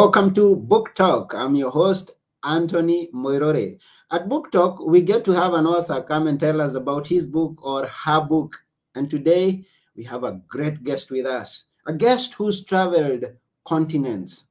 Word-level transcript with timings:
Welcome 0.00 0.32
to 0.32 0.56
Book 0.56 0.94
Talk. 0.94 1.34
I'm 1.34 1.54
your 1.54 1.70
host, 1.70 2.12
Anthony 2.42 3.10
Moirore. 3.12 3.76
At 4.10 4.30
Book 4.30 4.50
Talk, 4.50 4.80
we 4.80 5.02
get 5.02 5.26
to 5.26 5.32
have 5.32 5.52
an 5.52 5.66
author 5.66 6.00
come 6.00 6.26
and 6.26 6.40
tell 6.40 6.62
us 6.62 6.72
about 6.72 7.06
his 7.06 7.26
book 7.26 7.62
or 7.62 7.84
her 7.84 8.22
book. 8.22 8.56
And 8.94 9.10
today, 9.10 9.62
we 9.94 10.02
have 10.04 10.24
a 10.24 10.40
great 10.48 10.84
guest 10.84 11.10
with 11.10 11.26
us, 11.26 11.64
a 11.86 11.92
guest 11.92 12.32
who's 12.32 12.64
traveled 12.64 13.26
continents. 13.66 14.44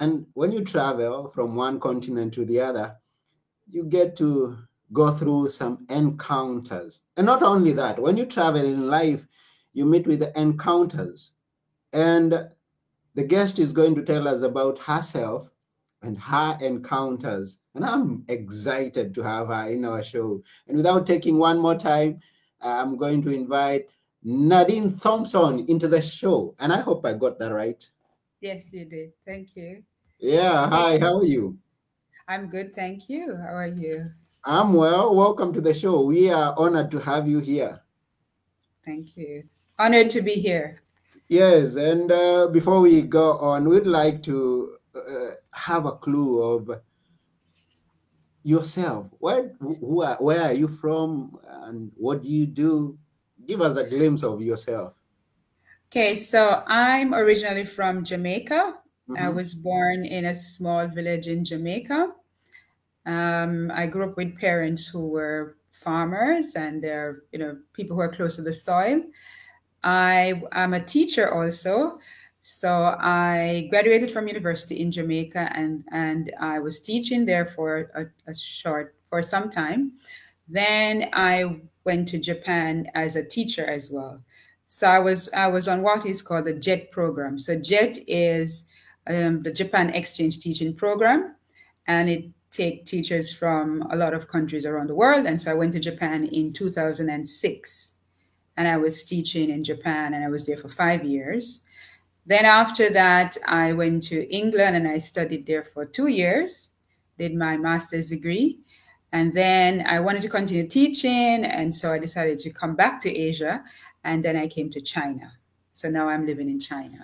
And 0.00 0.26
when 0.34 0.50
you 0.50 0.64
travel 0.64 1.28
from 1.28 1.54
one 1.54 1.78
continent 1.78 2.34
to 2.34 2.44
the 2.44 2.58
other, 2.58 2.96
you 3.70 3.84
get 3.84 4.16
to 4.16 4.58
go 4.92 5.12
through 5.12 5.50
some 5.50 5.86
encounters. 5.90 7.04
And 7.16 7.24
not 7.24 7.44
only 7.44 7.70
that, 7.70 8.00
when 8.00 8.16
you 8.16 8.26
travel 8.26 8.64
in 8.64 8.88
life, 8.88 9.28
you 9.74 9.86
meet 9.86 10.08
with 10.08 10.36
encounters. 10.36 11.34
And 11.92 12.48
the 13.16 13.24
guest 13.24 13.58
is 13.58 13.72
going 13.72 13.94
to 13.94 14.02
tell 14.02 14.28
us 14.28 14.42
about 14.42 14.78
herself 14.78 15.50
and 16.02 16.18
her 16.18 16.58
encounters. 16.60 17.60
And 17.74 17.82
I'm 17.82 18.24
excited 18.28 19.14
to 19.14 19.22
have 19.22 19.48
her 19.48 19.70
in 19.70 19.86
our 19.86 20.02
show. 20.02 20.42
And 20.68 20.76
without 20.76 21.06
taking 21.06 21.38
one 21.38 21.58
more 21.58 21.74
time, 21.74 22.20
I'm 22.60 22.98
going 22.98 23.22
to 23.22 23.30
invite 23.30 23.88
Nadine 24.22 24.94
Thompson 24.98 25.64
into 25.66 25.88
the 25.88 26.02
show. 26.02 26.54
And 26.60 26.70
I 26.70 26.80
hope 26.82 27.06
I 27.06 27.14
got 27.14 27.38
that 27.38 27.52
right. 27.52 27.82
Yes, 28.42 28.70
you 28.74 28.84
did. 28.84 29.12
Thank 29.24 29.56
you. 29.56 29.82
Yeah. 30.18 30.68
Hi, 30.68 30.98
how 30.98 31.18
are 31.18 31.24
you? 31.24 31.56
I'm 32.28 32.50
good. 32.50 32.74
Thank 32.74 33.08
you. 33.08 33.34
How 33.34 33.54
are 33.54 33.66
you? 33.66 34.10
I'm 34.44 34.74
well. 34.74 35.14
Welcome 35.14 35.54
to 35.54 35.62
the 35.62 35.72
show. 35.72 36.02
We 36.02 36.30
are 36.30 36.54
honored 36.58 36.90
to 36.90 36.98
have 36.98 37.26
you 37.26 37.38
here. 37.38 37.80
Thank 38.84 39.16
you. 39.16 39.44
Honored 39.78 40.10
to 40.10 40.20
be 40.20 40.34
here. 40.34 40.82
Yes, 41.28 41.76
and 41.76 42.10
uh, 42.12 42.48
before 42.48 42.80
we 42.80 43.02
go 43.02 43.32
on, 43.38 43.68
we'd 43.68 43.86
like 43.86 44.22
to 44.24 44.76
uh, 44.94 45.30
have 45.54 45.86
a 45.86 45.92
clue 45.92 46.40
of 46.40 46.70
yourself. 48.44 49.08
Where, 49.18 49.52
who 49.60 50.02
are, 50.02 50.16
where 50.16 50.42
are 50.42 50.52
you 50.52 50.68
from, 50.68 51.36
and 51.62 51.90
what 51.96 52.22
do 52.22 52.28
you 52.28 52.46
do? 52.46 52.98
Give 53.46 53.60
us 53.60 53.76
a 53.76 53.84
glimpse 53.84 54.22
of 54.22 54.40
yourself. 54.40 54.94
Okay, 55.90 56.14
so 56.14 56.62
I'm 56.66 57.14
originally 57.14 57.64
from 57.64 58.04
Jamaica. 58.04 58.74
Mm-hmm. 59.08 59.22
I 59.22 59.28
was 59.28 59.54
born 59.54 60.04
in 60.04 60.26
a 60.26 60.34
small 60.34 60.86
village 60.88 61.26
in 61.26 61.44
Jamaica. 61.44 62.12
Um, 63.04 63.70
I 63.72 63.86
grew 63.86 64.10
up 64.10 64.16
with 64.16 64.38
parents 64.38 64.86
who 64.86 65.08
were 65.08 65.56
farmers 65.70 66.54
and 66.56 66.82
they're 66.82 67.22
you 67.32 67.38
know 67.38 67.56
people 67.74 67.94
who 67.94 68.00
are 68.00 68.12
close 68.12 68.36
to 68.36 68.42
the 68.42 68.52
soil 68.52 69.00
I 69.86 70.42
am 70.50 70.74
a 70.74 70.80
teacher 70.80 71.32
also. 71.32 72.00
So 72.42 72.96
I 72.98 73.68
graduated 73.70 74.10
from 74.10 74.26
university 74.26 74.80
in 74.80 74.90
Jamaica 74.90 75.48
and, 75.54 75.84
and 75.92 76.32
I 76.40 76.58
was 76.58 76.80
teaching 76.80 77.24
there 77.24 77.46
for 77.46 77.90
a, 77.94 78.30
a 78.30 78.34
short, 78.34 78.96
for 79.08 79.22
some 79.22 79.48
time. 79.48 79.92
Then 80.48 81.08
I 81.12 81.60
went 81.84 82.08
to 82.08 82.18
Japan 82.18 82.90
as 82.94 83.14
a 83.14 83.24
teacher 83.24 83.64
as 83.64 83.88
well. 83.90 84.20
So 84.66 84.88
I 84.88 84.98
was 84.98 85.30
I 85.32 85.46
was 85.46 85.68
on 85.68 85.82
what 85.82 86.04
is 86.04 86.22
called 86.22 86.46
the 86.46 86.52
JET 86.52 86.90
program. 86.90 87.38
So 87.38 87.56
JET 87.56 87.98
is 88.08 88.64
um, 89.06 89.42
the 89.42 89.52
Japan 89.52 89.90
Exchange 89.90 90.40
Teaching 90.40 90.74
Program, 90.74 91.36
and 91.86 92.08
it 92.08 92.24
take 92.50 92.86
teachers 92.86 93.32
from 93.32 93.82
a 93.90 93.96
lot 93.96 94.14
of 94.14 94.26
countries 94.26 94.66
around 94.66 94.88
the 94.88 94.94
world. 94.94 95.26
And 95.26 95.40
so 95.40 95.52
I 95.52 95.54
went 95.54 95.72
to 95.74 95.80
Japan 95.80 96.24
in 96.24 96.52
2006 96.52 97.95
and 98.56 98.66
I 98.66 98.76
was 98.76 99.04
teaching 99.04 99.50
in 99.50 99.64
Japan 99.64 100.14
and 100.14 100.24
I 100.24 100.28
was 100.28 100.46
there 100.46 100.56
for 100.56 100.68
five 100.68 101.04
years. 101.04 101.62
Then 102.24 102.44
after 102.44 102.90
that, 102.90 103.36
I 103.46 103.72
went 103.72 104.02
to 104.04 104.28
England 104.34 104.76
and 104.76 104.88
I 104.88 104.98
studied 104.98 105.46
there 105.46 105.62
for 105.62 105.84
two 105.84 106.08
years, 106.08 106.70
did 107.18 107.34
my 107.34 107.56
master's 107.56 108.10
degree. 108.10 108.58
And 109.12 109.32
then 109.32 109.86
I 109.86 110.00
wanted 110.00 110.22
to 110.22 110.28
continue 110.28 110.66
teaching. 110.66 111.44
And 111.44 111.72
so 111.74 111.92
I 111.92 111.98
decided 111.98 112.38
to 112.40 112.50
come 112.50 112.74
back 112.74 113.00
to 113.02 113.14
Asia. 113.14 113.62
And 114.04 114.24
then 114.24 114.36
I 114.36 114.48
came 114.48 114.70
to 114.70 114.80
China. 114.80 115.32
So 115.72 115.88
now 115.88 116.08
I'm 116.08 116.26
living 116.26 116.50
in 116.50 116.58
China. 116.58 116.98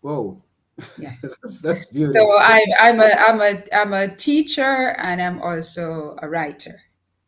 Whoa. 0.00 0.42
Yes. 0.98 1.16
that's, 1.42 1.60
that's 1.60 1.86
beautiful. 1.86 2.28
So 2.30 2.36
I, 2.38 2.64
I'm, 2.78 3.00
a, 3.00 3.10
I'm, 3.18 3.40
a, 3.40 3.62
I'm 3.72 3.92
a 3.94 4.08
teacher 4.14 4.94
and 4.98 5.22
I'm 5.22 5.40
also 5.40 6.16
a 6.20 6.28
writer. 6.28 6.82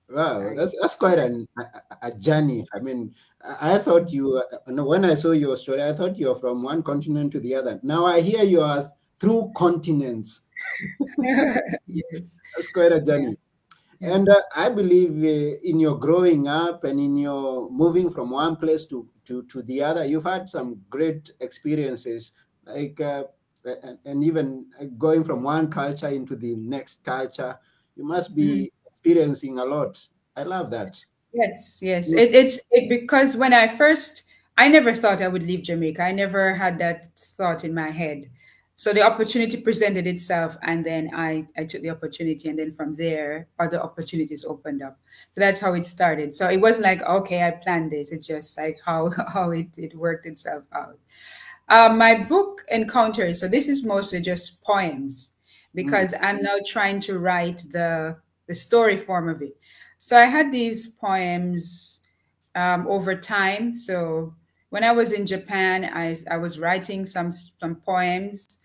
Wow, 0.09 0.55
that's 0.55 0.79
that's 0.81 0.95
quite 0.95 1.19
an, 1.19 1.49
a, 1.59 2.09
a 2.09 2.13
journey. 2.13 2.65
I 2.73 2.79
mean, 2.79 3.13
I, 3.43 3.75
I 3.75 3.79
thought 3.79 4.13
you. 4.13 4.37
Uh, 4.37 4.85
when 4.85 5.05
I 5.05 5.15
saw 5.15 5.33
your 5.33 5.57
story, 5.57 5.83
I 5.83 5.93
thought 5.93 6.17
you 6.17 6.29
were 6.29 6.37
from 6.37 6.63
one 6.63 6.83
continent 6.83 7.33
to 7.33 7.41
the 7.41 7.55
other. 7.57 7.81
Now 7.83 8.07
I 8.07 8.21
hear 8.21 8.45
you 8.45 8.61
are 8.61 8.89
through 9.19 9.53
continents. 9.57 10.43
yes, 11.19 12.39
that's 12.55 12.71
quite 12.73 12.93
a 12.93 13.01
journey. 13.01 13.37
Yeah. 14.01 14.15
And 14.15 14.29
uh, 14.29 14.41
I 14.55 14.69
believe 14.69 15.11
uh, 15.25 15.59
in 15.65 15.81
your 15.81 15.99
growing 15.99 16.47
up 16.47 16.85
and 16.85 17.01
in 17.01 17.17
your 17.17 17.69
moving 17.71 18.09
from 18.09 18.31
one 18.31 18.55
place 18.57 18.85
to 18.87 19.09
to, 19.25 19.43
to 19.45 19.63
the 19.63 19.83
other, 19.83 20.05
you've 20.05 20.25
had 20.25 20.49
some 20.49 20.81
great 20.89 21.33
experiences, 21.41 22.31
like 22.65 23.01
uh, 23.01 23.25
and, 23.65 23.99
and 24.05 24.23
even 24.23 24.67
going 24.99 25.25
from 25.25 25.43
one 25.43 25.69
culture 25.69 26.09
into 26.09 26.37
the 26.37 26.55
next 26.55 27.05
culture. 27.05 27.59
You 27.97 28.05
must 28.05 28.37
be. 28.37 28.71
Mm 28.71 28.76
experiencing 29.07 29.59
a 29.59 29.65
lot. 29.65 30.05
I 30.37 30.43
love 30.43 30.71
that. 30.71 31.03
Yes, 31.33 31.81
yes. 31.83 32.13
It, 32.13 32.35
it's 32.35 32.61
it, 32.71 32.89
because 32.89 33.37
when 33.37 33.53
I 33.53 33.69
first, 33.69 34.25
I 34.57 34.69
never 34.69 34.93
thought 34.93 35.23
I 35.23 35.29
would 35.29 35.45
leave 35.45 35.63
Jamaica. 35.63 36.03
I 36.03 36.13
never 36.13 36.55
had 36.55 36.79
that 36.79 37.07
thought 37.17 37.65
in 37.65 37.75
my 37.75 37.91
head. 37.91 38.31
So 38.79 38.93
the 38.93 39.03
opportunity 39.03 39.57
presented 39.57 40.07
itself, 40.07 40.57
and 40.63 40.85
then 40.85 41.11
I, 41.15 41.47
I 41.57 41.65
took 41.65 41.81
the 41.81 41.91
opportunity, 41.91 42.51
and 42.51 42.59
then 42.59 42.73
from 42.73 42.95
there, 42.95 43.49
other 43.59 43.81
opportunities 43.81 44.45
opened 44.45 44.83
up. 44.83 44.99
So 45.33 45.41
that's 45.41 45.61
how 45.61 45.73
it 45.75 45.87
started. 45.87 46.35
So 46.35 46.51
it 46.51 46.61
wasn't 46.61 46.85
like, 46.85 47.03
okay, 47.03 47.47
I 47.47 47.53
planned 47.53 47.91
this. 47.91 48.13
It's 48.13 48.27
just 48.27 48.59
like 48.59 48.79
how 48.85 49.11
how 49.33 49.53
it, 49.53 49.79
it 49.79 49.95
worked 49.95 50.27
itself 50.27 50.65
out. 50.73 50.99
Um, 51.69 51.97
my 51.97 52.23
book 52.23 52.63
encounters. 52.71 53.41
So 53.41 53.49
this 53.49 53.69
is 53.69 53.85
mostly 53.85 54.21
just 54.21 54.63
poems 54.63 55.33
because 55.75 56.13
mm. 56.13 56.19
I'm 56.23 56.41
now 56.43 56.59
trying 56.65 57.01
to 57.01 57.19
write 57.19 57.65
the 57.71 58.19
the 58.47 58.55
story 58.55 58.97
form 58.97 59.29
of 59.29 59.43
it. 59.43 59.57
So 59.99 60.17
I 60.17 60.25
had 60.25 60.53
these 60.53 60.89
poems 60.89 62.01
um, 62.55 62.87
over 62.87 63.15
time. 63.15 63.75
So 63.75 64.35
when 64.71 64.85
I 64.85 64.93
was 64.93 65.13
in 65.13 65.27
Japan, 65.27 65.91
I, 65.93 66.17
I 66.31 66.37
was 66.39 66.59
writing 66.59 67.07
some 67.07 67.33
some 67.33 67.77
poems 67.77 68.59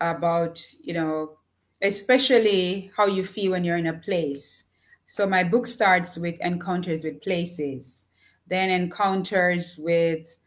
about 0.00 0.60
you 0.82 0.94
know 0.94 1.38
especially 1.82 2.90
how 2.96 3.06
you 3.06 3.24
feel 3.24 3.52
when 3.52 3.64
you're 3.64 3.76
in 3.76 3.88
a 3.88 3.92
place. 3.92 4.64
So 5.06 5.26
my 5.26 5.44
book 5.44 5.66
starts 5.66 6.16
with 6.16 6.40
encounters 6.40 7.04
with 7.04 7.20
places, 7.20 8.08
then 8.46 8.70
encounters 8.70 9.76
with 9.78 10.38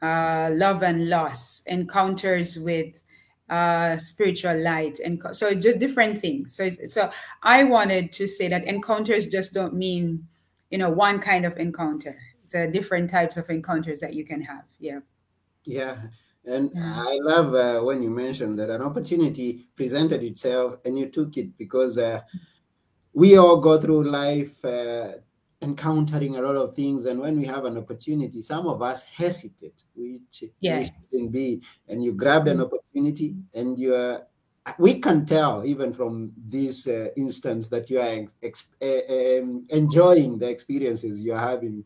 uh, 0.00 0.50
love 0.52 0.82
and 0.82 1.08
loss, 1.08 1.62
encounters 1.66 2.58
with 2.58 3.02
uh, 3.48 3.96
spiritual 3.96 4.58
light 4.60 4.98
and 5.00 5.22
so 5.32 5.54
just 5.54 5.78
different 5.78 6.18
things. 6.18 6.54
So 6.54 6.70
so 6.70 7.10
i 7.42 7.64
wanted 7.64 8.12
to 8.12 8.28
say 8.28 8.48
that 8.48 8.64
encounters 8.64 9.26
just 9.26 9.54
don't 9.54 9.74
mean 9.74 10.26
you 10.70 10.78
know 10.78 10.90
one 10.90 11.18
kind 11.18 11.44
of 11.44 11.56
encounter. 11.56 12.14
It's 12.42 12.54
a 12.54 12.70
different 12.70 13.10
types 13.10 13.36
of 13.36 13.48
encounters 13.50 14.00
that 14.00 14.14
you 14.14 14.24
can 14.24 14.40
have. 14.42 14.64
Yeah. 14.78 15.00
Yeah. 15.66 15.96
And 16.44 16.70
i 16.78 17.18
love 17.20 17.54
uh, 17.54 17.80
when 17.84 18.02
you 18.02 18.10
mentioned 18.10 18.58
that 18.58 18.70
an 18.70 18.80
opportunity 18.80 19.68
presented 19.76 20.22
itself 20.22 20.76
and 20.84 20.98
you 20.98 21.10
took 21.10 21.36
it 21.36 21.56
because 21.58 21.98
uh, 21.98 22.20
we 23.12 23.36
all 23.36 23.60
go 23.60 23.78
through 23.78 24.04
life 24.04 24.64
uh, 24.64 25.12
encountering 25.62 26.36
a 26.36 26.40
lot 26.40 26.54
of 26.54 26.74
things 26.74 27.06
and 27.06 27.18
when 27.18 27.36
we 27.36 27.44
have 27.44 27.64
an 27.64 27.76
opportunity 27.76 28.40
some 28.40 28.66
of 28.68 28.80
us 28.80 29.02
hesitate 29.04 29.82
which 29.96 30.44
yes. 30.60 31.10
shouldn't 31.10 31.32
be 31.32 31.60
and 31.88 32.02
you 32.02 32.12
grabbed 32.12 32.46
an 32.46 32.58
mm-hmm. 32.58 32.66
opportunity 32.66 33.34
and 33.54 33.78
you're 33.78 34.20
we 34.78 35.00
can 35.00 35.24
tell 35.24 35.64
even 35.64 35.92
from 35.92 36.30
this 36.46 36.86
uh, 36.86 37.08
instance 37.16 37.68
that 37.68 37.88
you 37.90 37.98
are 37.98 38.26
ex- 38.42 38.70
uh, 38.82 39.40
um, 39.40 39.64
enjoying 39.70 40.38
the 40.38 40.48
experiences 40.48 41.24
you're 41.24 41.38
having 41.38 41.82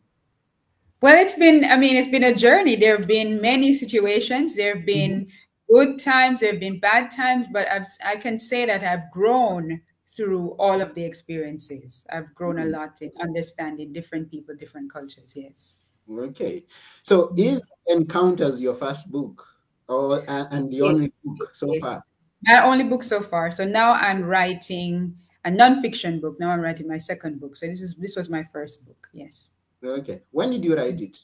well 1.01 1.19
it's 1.19 1.37
been 1.39 1.65
i 1.65 1.77
mean 1.77 1.95
it's 1.95 2.09
been 2.09 2.25
a 2.25 2.35
journey 2.35 2.75
there 2.75 2.97
have 2.97 3.07
been 3.07 3.41
many 3.41 3.73
situations 3.73 4.55
there 4.55 4.75
have 4.75 4.85
been 4.85 5.21
mm-hmm. 5.21 5.73
good 5.73 5.97
times 5.97 6.41
there 6.41 6.51
have 6.51 6.59
been 6.59 6.79
bad 6.79 7.09
times 7.09 7.47
but 7.51 7.67
I've, 7.71 7.87
i 8.05 8.15
can 8.17 8.37
say 8.37 8.65
that 8.67 8.83
i've 8.83 9.11
grown 9.11 9.81
through 10.15 10.51
all 10.59 10.81
of 10.81 10.93
the 10.95 11.03
experiences. 11.03 12.05
I've 12.11 12.33
grown 12.35 12.59
a 12.59 12.61
mm-hmm. 12.63 12.71
lot 12.71 13.01
in 13.01 13.11
understanding 13.21 13.93
different 13.93 14.29
people, 14.29 14.55
different 14.55 14.91
cultures. 14.91 15.33
Yes. 15.35 15.79
Okay. 16.09 16.63
So 17.01 17.33
is 17.37 17.69
Encounters 17.87 18.61
your 18.61 18.73
first 18.73 19.11
book 19.11 19.45
or 19.87 20.23
and 20.27 20.71
the 20.71 20.77
yes. 20.77 20.85
only 20.85 21.11
book 21.23 21.55
so 21.55 21.73
yes. 21.73 21.83
far? 21.83 22.01
My 22.45 22.63
only 22.63 22.83
book 22.83 23.03
so 23.03 23.21
far. 23.21 23.51
So 23.51 23.65
now 23.65 23.93
I'm 23.93 24.23
writing 24.23 25.15
a 25.45 25.49
nonfiction 25.49 26.21
book. 26.21 26.39
Now 26.39 26.49
I'm 26.49 26.61
writing 26.61 26.87
my 26.87 26.97
second 26.97 27.39
book. 27.39 27.55
So 27.55 27.67
this 27.67 27.81
is 27.81 27.95
this 27.95 28.15
was 28.15 28.29
my 28.29 28.43
first 28.43 28.85
book. 28.85 29.07
Yes. 29.13 29.51
Okay. 29.83 30.21
When 30.31 30.49
did 30.49 30.63
you 30.63 30.75
write 30.75 31.01
it? 31.01 31.17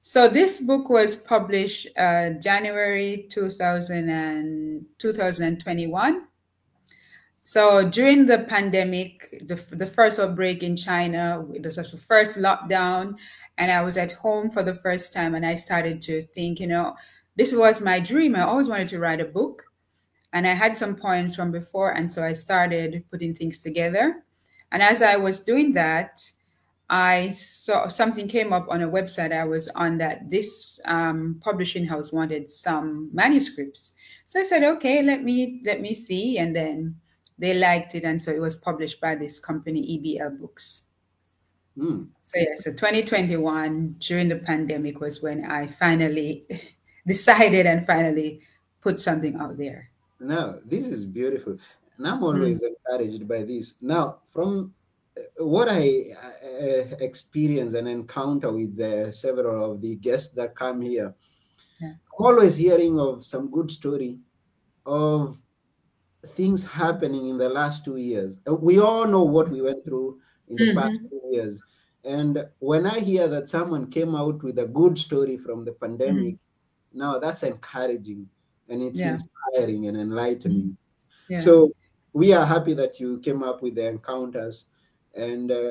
So 0.00 0.28
this 0.28 0.60
book 0.60 0.88
was 0.88 1.16
published 1.16 1.86
uh, 1.96 2.30
January 2.30 3.26
2000 3.30 4.08
and 4.08 4.84
2021. 4.98 6.26
So 7.44 7.84
during 7.88 8.26
the 8.26 8.38
pandemic, 8.38 9.28
the, 9.42 9.56
the 9.74 9.86
first 9.86 10.20
outbreak 10.20 10.62
in 10.62 10.76
China, 10.76 11.44
the 11.58 12.00
first 12.06 12.38
lockdown, 12.38 13.16
and 13.58 13.72
I 13.72 13.82
was 13.82 13.96
at 13.96 14.12
home 14.12 14.48
for 14.48 14.62
the 14.62 14.76
first 14.76 15.12
time, 15.12 15.34
and 15.34 15.44
I 15.44 15.56
started 15.56 16.00
to 16.02 16.22
think, 16.22 16.60
you 16.60 16.68
know, 16.68 16.94
this 17.34 17.52
was 17.52 17.80
my 17.80 17.98
dream. 17.98 18.36
I 18.36 18.42
always 18.42 18.68
wanted 18.68 18.86
to 18.88 19.00
write 19.00 19.20
a 19.20 19.24
book, 19.24 19.64
and 20.32 20.46
I 20.46 20.52
had 20.52 20.76
some 20.76 20.94
poems 20.94 21.34
from 21.34 21.50
before, 21.50 21.90
and 21.90 22.08
so 22.08 22.22
I 22.22 22.32
started 22.32 23.02
putting 23.10 23.34
things 23.34 23.60
together. 23.60 24.22
And 24.70 24.80
as 24.80 25.02
I 25.02 25.16
was 25.16 25.40
doing 25.40 25.72
that, 25.72 26.20
I 26.88 27.30
saw 27.30 27.88
something 27.88 28.28
came 28.28 28.52
up 28.52 28.68
on 28.68 28.82
a 28.82 28.88
website 28.88 29.32
I 29.32 29.46
was 29.46 29.66
on 29.70 29.98
that 29.98 30.30
this 30.30 30.78
um, 30.84 31.40
publishing 31.42 31.86
house 31.86 32.12
wanted 32.12 32.48
some 32.48 33.10
manuscripts. 33.12 33.94
So 34.26 34.38
I 34.38 34.44
said, 34.44 34.62
okay, 34.62 35.02
let 35.02 35.24
me 35.24 35.60
let 35.64 35.80
me 35.80 35.92
see, 35.92 36.38
and 36.38 36.54
then 36.54 37.01
they 37.42 37.54
liked 37.54 37.96
it, 37.96 38.04
and 38.04 38.22
so 38.22 38.30
it 38.30 38.40
was 38.40 38.54
published 38.54 39.00
by 39.00 39.16
this 39.16 39.40
company, 39.40 39.98
EBL 39.98 40.38
Books. 40.38 40.82
Mm. 41.76 42.06
So 42.22 42.38
yeah, 42.38 42.54
so 42.56 42.70
2021 42.70 43.96
during 43.98 44.28
the 44.28 44.36
pandemic 44.36 45.00
was 45.00 45.22
when 45.22 45.44
I 45.44 45.66
finally 45.66 46.46
decided 47.06 47.66
and 47.66 47.84
finally 47.84 48.42
put 48.80 49.00
something 49.00 49.34
out 49.36 49.58
there. 49.58 49.90
Now 50.20 50.54
this 50.64 50.86
is 50.86 51.04
beautiful, 51.04 51.58
and 51.98 52.06
I'm 52.06 52.22
always 52.22 52.62
mm. 52.62 52.68
encouraged 52.68 53.26
by 53.26 53.42
this. 53.42 53.74
Now, 53.80 54.20
from 54.30 54.72
uh, 55.18 55.44
what 55.44 55.66
I 55.68 56.14
uh, 56.62 56.94
experience 57.00 57.74
and 57.74 57.88
encounter 57.88 58.52
with 58.52 58.76
the, 58.76 59.12
several 59.12 59.72
of 59.72 59.80
the 59.80 59.96
guests 59.96 60.32
that 60.34 60.54
come 60.54 60.80
here, 60.80 61.12
yeah. 61.80 61.88
I'm 61.88 62.24
always 62.24 62.54
hearing 62.54 63.00
of 63.00 63.26
some 63.26 63.50
good 63.50 63.68
story 63.68 64.20
of 64.86 65.42
things 66.26 66.64
happening 66.64 67.28
in 67.28 67.36
the 67.36 67.48
last 67.48 67.84
two 67.84 67.96
years. 67.96 68.40
We 68.46 68.80
all 68.80 69.06
know 69.06 69.24
what 69.24 69.48
we 69.48 69.60
went 69.62 69.84
through 69.84 70.20
in 70.48 70.56
the 70.56 70.64
mm-hmm. 70.68 70.78
past 70.78 71.00
two 71.08 71.20
years. 71.30 71.62
And 72.04 72.44
when 72.58 72.86
I 72.86 72.98
hear 73.00 73.28
that 73.28 73.48
someone 73.48 73.90
came 73.90 74.14
out 74.14 74.42
with 74.42 74.58
a 74.58 74.66
good 74.66 74.98
story 74.98 75.36
from 75.36 75.64
the 75.64 75.72
pandemic, 75.72 76.34
mm-hmm. 76.34 76.98
now 76.98 77.18
that's 77.18 77.42
encouraging 77.42 78.28
and 78.68 78.82
it's 78.82 79.00
yeah. 79.00 79.12
inspiring 79.14 79.86
and 79.86 79.96
enlightening. 79.96 80.76
Yeah. 81.28 81.38
So 81.38 81.72
we 82.12 82.32
are 82.32 82.44
happy 82.44 82.74
that 82.74 83.00
you 83.00 83.18
came 83.20 83.42
up 83.42 83.62
with 83.62 83.74
the 83.74 83.86
encounters 83.86 84.66
and 85.14 85.50
uh, 85.50 85.70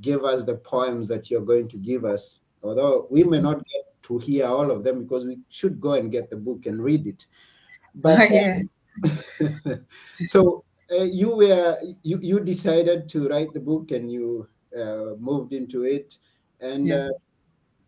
give 0.00 0.24
us 0.24 0.44
the 0.44 0.56
poems 0.56 1.08
that 1.08 1.30
you're 1.30 1.40
going 1.40 1.68
to 1.68 1.76
give 1.76 2.04
us. 2.04 2.40
Although 2.62 3.06
we 3.10 3.24
may 3.24 3.40
not 3.40 3.58
get 3.66 4.02
to 4.02 4.18
hear 4.18 4.46
all 4.46 4.70
of 4.70 4.84
them 4.84 5.02
because 5.02 5.24
we 5.24 5.38
should 5.48 5.80
go 5.80 5.94
and 5.94 6.10
get 6.10 6.30
the 6.30 6.36
book 6.36 6.66
and 6.66 6.82
read 6.82 7.06
it. 7.06 7.26
But 7.94 8.20
oh, 8.30 8.34
yeah. 8.34 8.60
so 10.26 10.64
uh, 10.92 11.04
you 11.04 11.36
were 11.36 11.78
you, 12.02 12.18
you 12.20 12.40
decided 12.40 13.08
to 13.08 13.28
write 13.28 13.52
the 13.52 13.60
book 13.60 13.90
and 13.90 14.10
you 14.10 14.48
uh, 14.78 15.14
moved 15.18 15.52
into 15.52 15.84
it 15.84 16.18
and 16.60 16.86
yeah. 16.86 17.06
uh, 17.06 17.08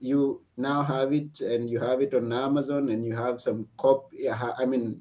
you 0.00 0.42
now 0.56 0.82
have 0.82 1.12
it 1.12 1.40
and 1.40 1.68
you 1.68 1.78
have 1.78 2.00
it 2.00 2.14
on 2.14 2.32
amazon 2.32 2.88
and 2.90 3.04
you 3.04 3.14
have 3.14 3.40
some 3.40 3.66
copy 3.76 4.28
i 4.30 4.64
mean 4.64 4.96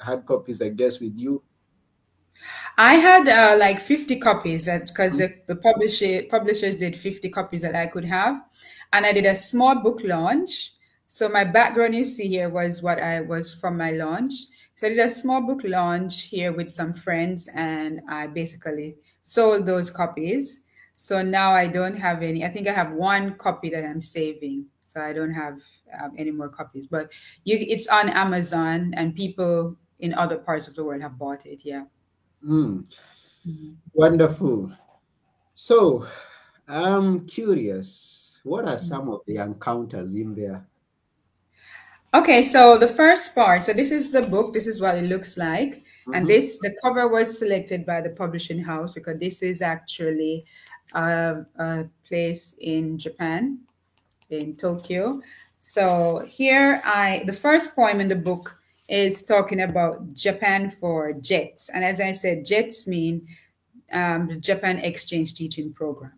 hard 0.00 0.24
copies 0.26 0.60
i 0.62 0.68
guess 0.68 1.00
with 1.00 1.16
you. 1.16 1.42
I 2.76 2.94
had 2.96 3.26
uh, 3.28 3.56
like 3.58 3.80
50 3.80 4.16
copies 4.18 4.66
that's 4.66 4.90
because 4.90 5.16
the, 5.16 5.34
the 5.46 5.56
publisher, 5.56 6.22
publishers 6.28 6.76
did 6.76 6.94
50 6.94 7.30
copies 7.30 7.62
that 7.62 7.74
i 7.74 7.86
could 7.86 8.04
have 8.04 8.42
and 8.92 9.06
i 9.06 9.12
did 9.12 9.24
a 9.24 9.34
small 9.34 9.76
book 9.76 10.00
launch. 10.04 10.72
So 11.08 11.28
my 11.28 11.44
background 11.44 11.94
you 11.94 12.04
see 12.04 12.28
here 12.28 12.50
was 12.50 12.82
what 12.82 13.00
i 13.00 13.20
was 13.20 13.54
from 13.54 13.78
my 13.78 13.92
launch 13.92 14.32
so 14.76 14.86
I 14.86 14.90
did 14.90 14.98
a 14.98 15.08
small 15.08 15.40
book 15.40 15.62
launch 15.64 16.24
here 16.24 16.52
with 16.52 16.70
some 16.70 16.92
friends, 16.92 17.48
and 17.54 18.02
I 18.08 18.26
basically 18.26 18.96
sold 19.22 19.64
those 19.64 19.90
copies. 19.90 20.60
So 20.96 21.22
now 21.22 21.52
I 21.52 21.66
don't 21.66 21.96
have 21.96 22.22
any. 22.22 22.44
I 22.44 22.48
think 22.48 22.68
I 22.68 22.72
have 22.72 22.92
one 22.92 23.36
copy 23.36 23.70
that 23.70 23.84
I'm 23.84 24.02
saving. 24.02 24.66
So 24.82 25.00
I 25.00 25.14
don't 25.14 25.32
have 25.32 25.60
um, 26.00 26.12
any 26.18 26.30
more 26.30 26.50
copies. 26.50 26.86
But 26.86 27.10
you, 27.44 27.56
it's 27.58 27.88
on 27.88 28.10
Amazon, 28.10 28.92
and 28.96 29.16
people 29.16 29.76
in 30.00 30.12
other 30.12 30.36
parts 30.36 30.68
of 30.68 30.74
the 30.74 30.84
world 30.84 31.00
have 31.00 31.18
bought 31.18 31.46
it. 31.46 31.62
Yeah. 31.64 31.84
Mm. 32.46 32.84
Mm-hmm. 33.48 33.72
Wonderful. 33.94 34.72
So 35.54 36.06
I'm 36.68 37.26
curious. 37.26 38.40
What 38.44 38.68
are 38.68 38.78
some 38.78 39.08
of 39.08 39.20
the 39.26 39.36
encounters 39.36 40.14
in 40.14 40.34
there? 40.34 40.66
Okay, 42.16 42.42
so 42.42 42.78
the 42.78 42.88
first 42.88 43.34
part. 43.34 43.62
So 43.62 43.74
this 43.74 43.90
is 43.90 44.10
the 44.10 44.22
book. 44.22 44.54
This 44.54 44.66
is 44.66 44.80
what 44.80 44.96
it 44.96 45.04
looks 45.04 45.36
like. 45.36 45.74
Mm-hmm. 45.74 46.14
And 46.14 46.26
this, 46.26 46.58
the 46.60 46.74
cover 46.82 47.08
was 47.08 47.38
selected 47.38 47.84
by 47.84 48.00
the 48.00 48.08
publishing 48.08 48.58
house 48.58 48.94
because 48.94 49.18
this 49.18 49.42
is 49.42 49.60
actually 49.60 50.46
a, 50.94 51.44
a 51.58 51.84
place 52.08 52.54
in 52.58 52.96
Japan, 52.96 53.58
in 54.30 54.56
Tokyo. 54.56 55.20
So 55.60 56.24
here 56.26 56.80
I, 56.86 57.22
the 57.26 57.34
first 57.34 57.76
poem 57.76 58.00
in 58.00 58.08
the 58.08 58.16
book 58.16 58.62
is 58.88 59.22
talking 59.22 59.60
about 59.60 60.14
Japan 60.14 60.70
for 60.70 61.12
JETS. 61.12 61.68
And 61.68 61.84
as 61.84 62.00
I 62.00 62.12
said, 62.12 62.46
JETS 62.46 62.86
mean 62.86 63.26
um, 63.92 64.28
the 64.28 64.36
Japan 64.36 64.78
Exchange 64.78 65.34
Teaching 65.34 65.70
Program. 65.70 66.14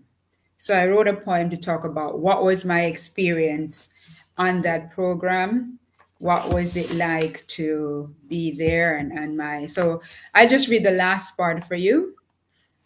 So 0.59 0.75
I 0.75 0.87
wrote 0.87 1.09
a 1.09 1.15
poem 1.15 1.51
to 1.51 1.57
talk 1.57 1.83
about 1.83 2.21
what 2.21 2.45
was 2.45 2.65
my 2.65 2.85
experience 2.85 3.91
on 4.37 4.63
that 4.63 4.93
program 4.93 5.78
what 6.19 6.53
was 6.53 6.77
it 6.77 6.93
like 6.95 7.47
to 7.47 8.15
be 8.29 8.51
there 8.51 8.97
and, 8.97 9.13
and 9.13 9.37
my 9.37 9.67
so 9.67 10.03
i 10.35 10.47
just 10.47 10.69
read 10.69 10.85
the 10.85 10.91
last 10.91 11.37
part 11.37 11.65
for 11.65 11.77
you 11.77 12.15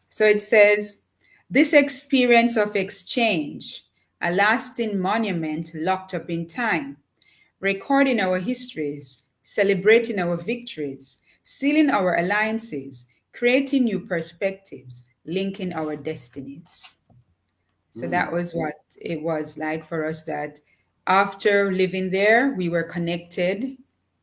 so 0.09 0.25
it 0.25 0.41
says 0.41 1.03
this 1.51 1.73
experience 1.73 2.57
of 2.57 2.77
exchange 2.77 3.85
a 4.21 4.31
lasting 4.31 4.99
monument 4.99 5.71
locked 5.75 6.15
up 6.15 6.29
in 6.29 6.47
time 6.47 6.97
recording 7.61 8.21
our 8.21 8.39
histories 8.39 9.25
celebrating 9.43 10.19
our 10.19 10.37
victories 10.37 11.19
sealing 11.43 11.91
our 11.91 12.17
alliances 12.19 13.07
creating 13.33 13.85
new 13.85 14.01
perspectives 14.01 15.05
linking 15.25 15.73
our 15.73 15.97
destinies 15.97 16.99
so 17.93 18.07
mm. 18.07 18.11
that 18.11 18.31
was 18.31 18.55
what 18.55 18.75
it 19.01 19.23
was 19.23 19.57
like 19.57 19.87
for 19.89 20.07
us 20.07 20.25
that 20.25 20.61
after 21.07 21.73
living 21.73 22.11
there, 22.11 22.55
we 22.55 22.69
were 22.69 22.85
connected 22.85 23.77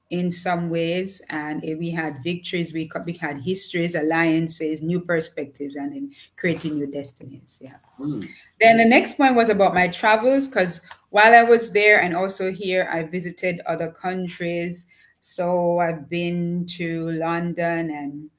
in 0.09 0.31
some 0.31 0.69
ways 0.69 1.21
and 1.29 1.61
we 1.77 1.91
had 1.91 2.23
victories 2.23 2.73
we, 2.73 2.89
we 3.05 3.13
had 3.13 3.39
histories 3.39 3.93
alliances 3.93 4.81
new 4.81 4.99
perspectives 4.99 5.75
and 5.75 5.95
in 5.95 6.11
creating 6.35 6.75
new 6.75 6.87
destinies 6.87 7.59
yeah. 7.61 7.77
Mm. 7.99 8.27
then 8.59 8.77
the 8.77 8.85
next 8.85 9.17
point 9.17 9.35
was 9.35 9.49
about 9.49 9.75
my 9.75 9.87
travels 9.87 10.47
because 10.47 10.81
while 11.11 11.33
i 11.33 11.43
was 11.43 11.71
there 11.71 12.01
and 12.01 12.15
also 12.15 12.51
here 12.51 12.89
i 12.91 13.03
visited 13.03 13.61
other 13.67 13.91
countries. 13.91 14.87
So 15.21 15.79
i've 15.79 16.09
been 16.09 16.65
to 16.77 17.11
london 17.11 17.91
and 17.91 18.29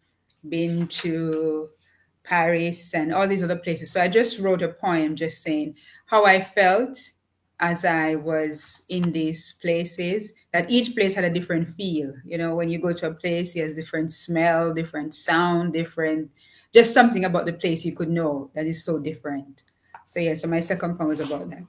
been 0.49 0.88
to 0.88 1.68
paris 2.25 2.94
and 2.94 3.14
all 3.14 3.28
these 3.28 3.44
other 3.44 3.56
places. 3.56 3.92
So 3.92 4.00
i 4.00 4.09
just 4.09 4.40
wrote 4.40 4.62
a 4.62 4.68
poem 4.68 5.14
just 5.14 5.42
saying 5.42 5.76
how 6.06 6.25
i 6.25 6.40
felt 6.40 6.99
as 7.61 7.85
I 7.85 8.14
was 8.14 8.85
in 8.88 9.12
these 9.12 9.55
places, 9.61 10.33
that 10.52 10.71
each 10.71 10.95
place 10.95 11.14
had 11.14 11.25
a 11.25 11.31
different 11.31 11.69
feel. 11.69 12.14
You 12.25 12.38
know, 12.38 12.55
when 12.57 12.71
you 12.71 12.79
go 12.79 12.93
to 12.93 13.09
a 13.09 13.14
place, 13.14 13.55
it 13.55 13.61
has 13.61 13.76
different 13.76 14.12
smell, 14.12 14.73
different 14.73 15.14
sound, 15.14 15.75
different, 15.75 16.31
just 16.73 16.95
something 16.95 17.25
about 17.25 17.45
the 17.45 17.52
place 17.52 17.85
you 17.85 17.95
could 17.95 18.09
know 18.11 18.50
that 18.55 18.67
is 18.67 18.83
so 18.83 18.99
different. 18.99 19.62
So 20.09 20.21
yeah, 20.21 20.35
so 20.35 20.49
my 20.49 20.61
second 20.61 20.97
poem 20.97 21.09
was 21.09 21.21
about 21.21 21.50
that. 21.50 21.62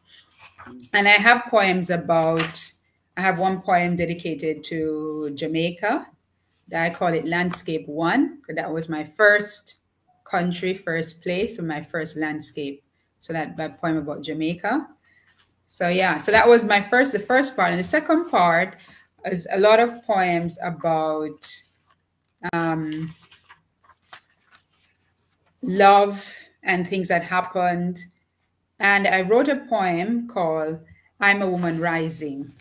And 0.94 1.08
I 1.08 1.12
have 1.12 1.44
poems 1.50 1.90
about, 1.90 2.72
I 3.18 3.22
have 3.22 3.40
one 3.40 3.62
poem 3.62 3.98
dedicated 3.98 4.64
to 4.66 5.32
Jamaica. 5.36 6.08
That 6.70 6.86
I 6.90 6.96
call 6.96 7.10
it 7.14 7.26
Landscape 7.26 7.86
One, 7.86 8.38
because 8.38 8.56
that 8.56 8.72
was 8.72 8.88
my 8.88 9.04
first 9.04 9.76
country, 10.24 10.74
first 10.74 11.22
place, 11.22 11.60
and 11.60 11.68
my 11.68 11.82
first 11.82 12.16
landscape. 12.16 12.82
So 13.20 13.34
that, 13.34 13.58
that 13.58 13.82
poem 13.82 13.98
about 13.98 14.24
Jamaica. 14.24 14.88
So 15.72 15.88
yeah, 15.88 16.18
so 16.18 16.34
that 16.34 16.50
was 16.50 16.66
my 16.66 16.82
first, 16.82 17.14
the 17.14 17.20
first 17.20 17.56
part. 17.56 17.72
And 17.72 17.80
the 17.80 17.86
second 17.86 18.30
part 18.30 18.76
is 19.24 19.48
a 19.54 19.58
lot 19.58 19.80
of 19.80 20.04
poems 20.04 20.60
about 20.62 21.50
um, 22.52 23.16
love 25.64 26.30
and 26.64 26.86
things 26.86 27.08
that 27.08 27.24
happened. 27.24 28.02
And 28.82 29.08
I 29.08 29.22
wrote 29.22 29.48
a 29.48 29.66
poem 29.70 30.28
called 30.28 30.82
I'm 31.22 31.42
a 31.42 31.50
Woman 31.50 31.80
Rising 31.80 32.52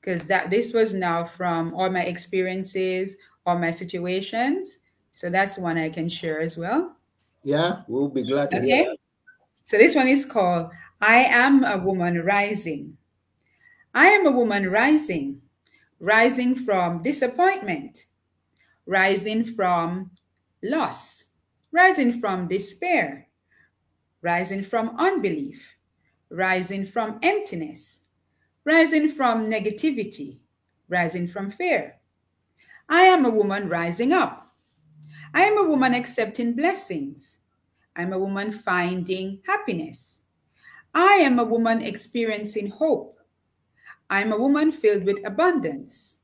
because 0.00 0.22
that 0.26 0.48
this 0.48 0.72
was 0.72 0.94
now 0.94 1.24
from 1.24 1.74
all 1.74 1.90
my 1.90 2.04
experiences, 2.04 3.16
all 3.44 3.58
my 3.58 3.72
situations. 3.72 4.78
So 5.10 5.30
that's 5.30 5.58
one 5.58 5.78
I 5.78 5.88
can 5.88 6.08
share 6.08 6.40
as 6.40 6.56
well. 6.56 6.94
Yeah, 7.42 7.82
we'll 7.88 8.08
be 8.08 8.22
glad 8.22 8.52
to 8.52 8.58
okay. 8.58 8.96
So 9.64 9.78
this 9.78 9.96
one 9.96 10.06
is 10.06 10.24
called 10.24 10.70
I 11.00 11.24
am 11.24 11.62
a 11.62 11.76
woman 11.76 12.22
rising. 12.22 12.96
I 13.94 14.06
am 14.08 14.26
a 14.26 14.30
woman 14.30 14.70
rising, 14.70 15.42
rising 16.00 16.54
from 16.54 17.02
disappointment, 17.02 18.06
rising 18.86 19.44
from 19.44 20.12
loss, 20.62 21.26
rising 21.70 22.18
from 22.18 22.48
despair, 22.48 23.28
rising 24.22 24.62
from 24.62 24.96
unbelief, 24.98 25.76
rising 26.30 26.86
from 26.86 27.18
emptiness, 27.22 28.06
rising 28.64 29.08
from 29.08 29.50
negativity, 29.50 30.38
rising 30.88 31.28
from 31.28 31.50
fear. 31.50 31.96
I 32.88 33.02
am 33.02 33.26
a 33.26 33.30
woman 33.30 33.68
rising 33.68 34.12
up. 34.12 34.54
I 35.34 35.42
am 35.42 35.58
a 35.58 35.68
woman 35.68 35.92
accepting 35.92 36.54
blessings. 36.54 37.40
I'm 37.94 38.14
a 38.14 38.18
woman 38.18 38.50
finding 38.50 39.40
happiness. 39.46 40.22
I 40.96 41.20
am 41.20 41.38
a 41.38 41.44
woman 41.44 41.82
experiencing 41.82 42.70
hope. 42.70 43.20
I'm 44.08 44.32
a 44.32 44.38
woman 44.38 44.72
filled 44.72 45.04
with 45.04 45.20
abundance. 45.26 46.22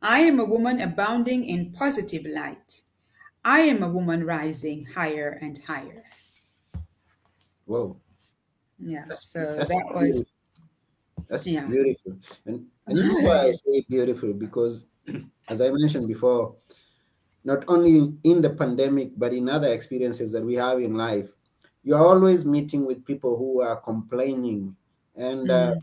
I 0.00 0.20
am 0.20 0.40
a 0.40 0.44
woman 0.44 0.80
abounding 0.80 1.44
in 1.44 1.72
positive 1.72 2.24
light. 2.24 2.80
I 3.44 3.60
am 3.60 3.82
a 3.82 3.88
woman 3.90 4.24
rising 4.24 4.86
higher 4.86 5.36
and 5.42 5.58
higher. 5.58 6.02
Whoa. 7.66 8.00
Yeah. 8.78 9.04
That's, 9.06 9.28
so 9.28 9.54
that's 9.54 9.68
that 9.68 9.84
was 9.92 10.04
beautiful. 10.04 10.32
that's 11.28 11.46
yeah. 11.46 11.66
beautiful. 11.66 12.16
And 12.46 12.64
and 12.86 12.96
you 12.96 13.04
know 13.04 13.28
why 13.28 13.48
I 13.48 13.50
say 13.50 13.84
beautiful? 13.86 14.32
Because 14.32 14.86
as 15.50 15.60
I 15.60 15.68
mentioned 15.70 16.08
before, 16.08 16.56
not 17.44 17.64
only 17.68 18.14
in 18.24 18.40
the 18.40 18.50
pandemic, 18.50 19.12
but 19.18 19.34
in 19.34 19.50
other 19.50 19.68
experiences 19.68 20.32
that 20.32 20.42
we 20.42 20.54
have 20.54 20.80
in 20.80 20.94
life, 20.94 21.35
you're 21.86 22.04
always 22.04 22.44
meeting 22.44 22.84
with 22.84 23.04
people 23.04 23.38
who 23.38 23.62
are 23.62 23.76
complaining 23.76 24.74
and 25.14 25.50
uh, 25.50 25.76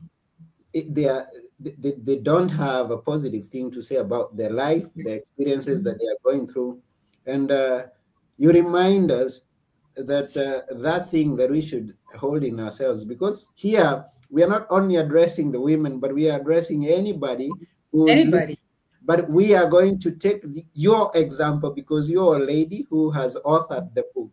it, 0.73 0.93
they 0.93 1.07
are 1.07 1.25
they, 1.59 1.93
they 2.03 2.17
don't 2.17 2.49
have 2.49 2.91
a 2.91 2.97
positive 2.97 3.47
thing 3.47 3.71
to 3.71 3.81
say 3.81 3.95
about 3.95 4.35
their 4.35 4.49
life 4.49 4.85
the 4.97 5.13
experiences 5.13 5.81
that 5.81 5.97
they 5.99 6.07
are 6.07 6.21
going 6.25 6.45
through. 6.45 6.81
And 7.25 7.51
uh, 7.51 7.83
you 8.37 8.51
remind 8.51 9.11
us 9.11 9.43
that 9.95 10.35
uh, 10.35 10.73
that 10.81 11.09
thing 11.09 11.37
that 11.37 11.49
we 11.49 11.61
should 11.61 11.95
hold 12.17 12.43
in 12.43 12.59
ourselves 12.59 13.05
because 13.05 13.51
here 13.55 14.03
we 14.29 14.43
are 14.43 14.49
not 14.49 14.67
only 14.69 14.97
addressing 14.97 15.51
the 15.51 15.61
women 15.61 15.99
but 15.99 16.13
we 16.13 16.29
are 16.29 16.39
addressing 16.39 16.87
anybody 16.87 17.53
who 17.93 18.09
anybody. 18.09 18.59
but 19.05 19.29
we 19.29 19.55
are 19.55 19.69
going 19.69 19.99
to 19.99 20.11
take 20.11 20.41
the, 20.41 20.65
your 20.73 21.11
example 21.13 21.71
because 21.71 22.09
you're 22.09 22.37
a 22.37 22.45
lady 22.45 22.85
who 22.89 23.11
has 23.11 23.37
authored 23.45 23.93
the 23.93 24.03
book 24.15 24.31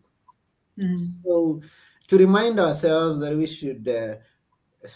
mm. 0.78 0.98
so 1.24 1.60
to 2.06 2.18
remind 2.18 2.60
ourselves 2.60 3.20
that 3.20 3.36
we 3.36 3.46
should 3.46 3.88
uh, 3.88 4.14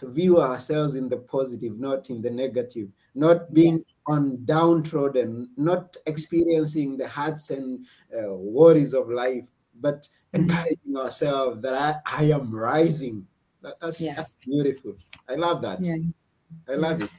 view 0.02 0.40
ourselves 0.40 0.94
in 0.94 1.08
the 1.08 1.16
positive 1.16 1.78
not 1.78 2.10
in 2.10 2.20
the 2.20 2.30
negative 2.30 2.88
not 3.14 3.52
being 3.52 3.78
yeah 3.78 3.94
on 4.06 4.44
downtrodden, 4.44 5.48
not 5.56 5.96
experiencing 6.06 6.96
the 6.96 7.08
hurts 7.08 7.50
and 7.50 7.86
uh, 8.16 8.34
worries 8.34 8.92
of 8.92 9.08
life, 9.08 9.48
but 9.80 10.02
mm-hmm. 10.02 10.42
encouraging 10.42 10.96
ourselves 10.96 11.62
that 11.62 11.74
I, 11.74 12.22
I 12.22 12.24
am 12.24 12.54
rising. 12.54 13.26
That, 13.62 13.80
that's, 13.80 14.00
yeah. 14.00 14.14
that's 14.14 14.34
beautiful. 14.34 14.96
I 15.28 15.34
love 15.34 15.62
that. 15.62 15.80
Yeah. 15.80 15.96
I 16.68 16.74
love 16.74 17.02
it. 17.02 17.10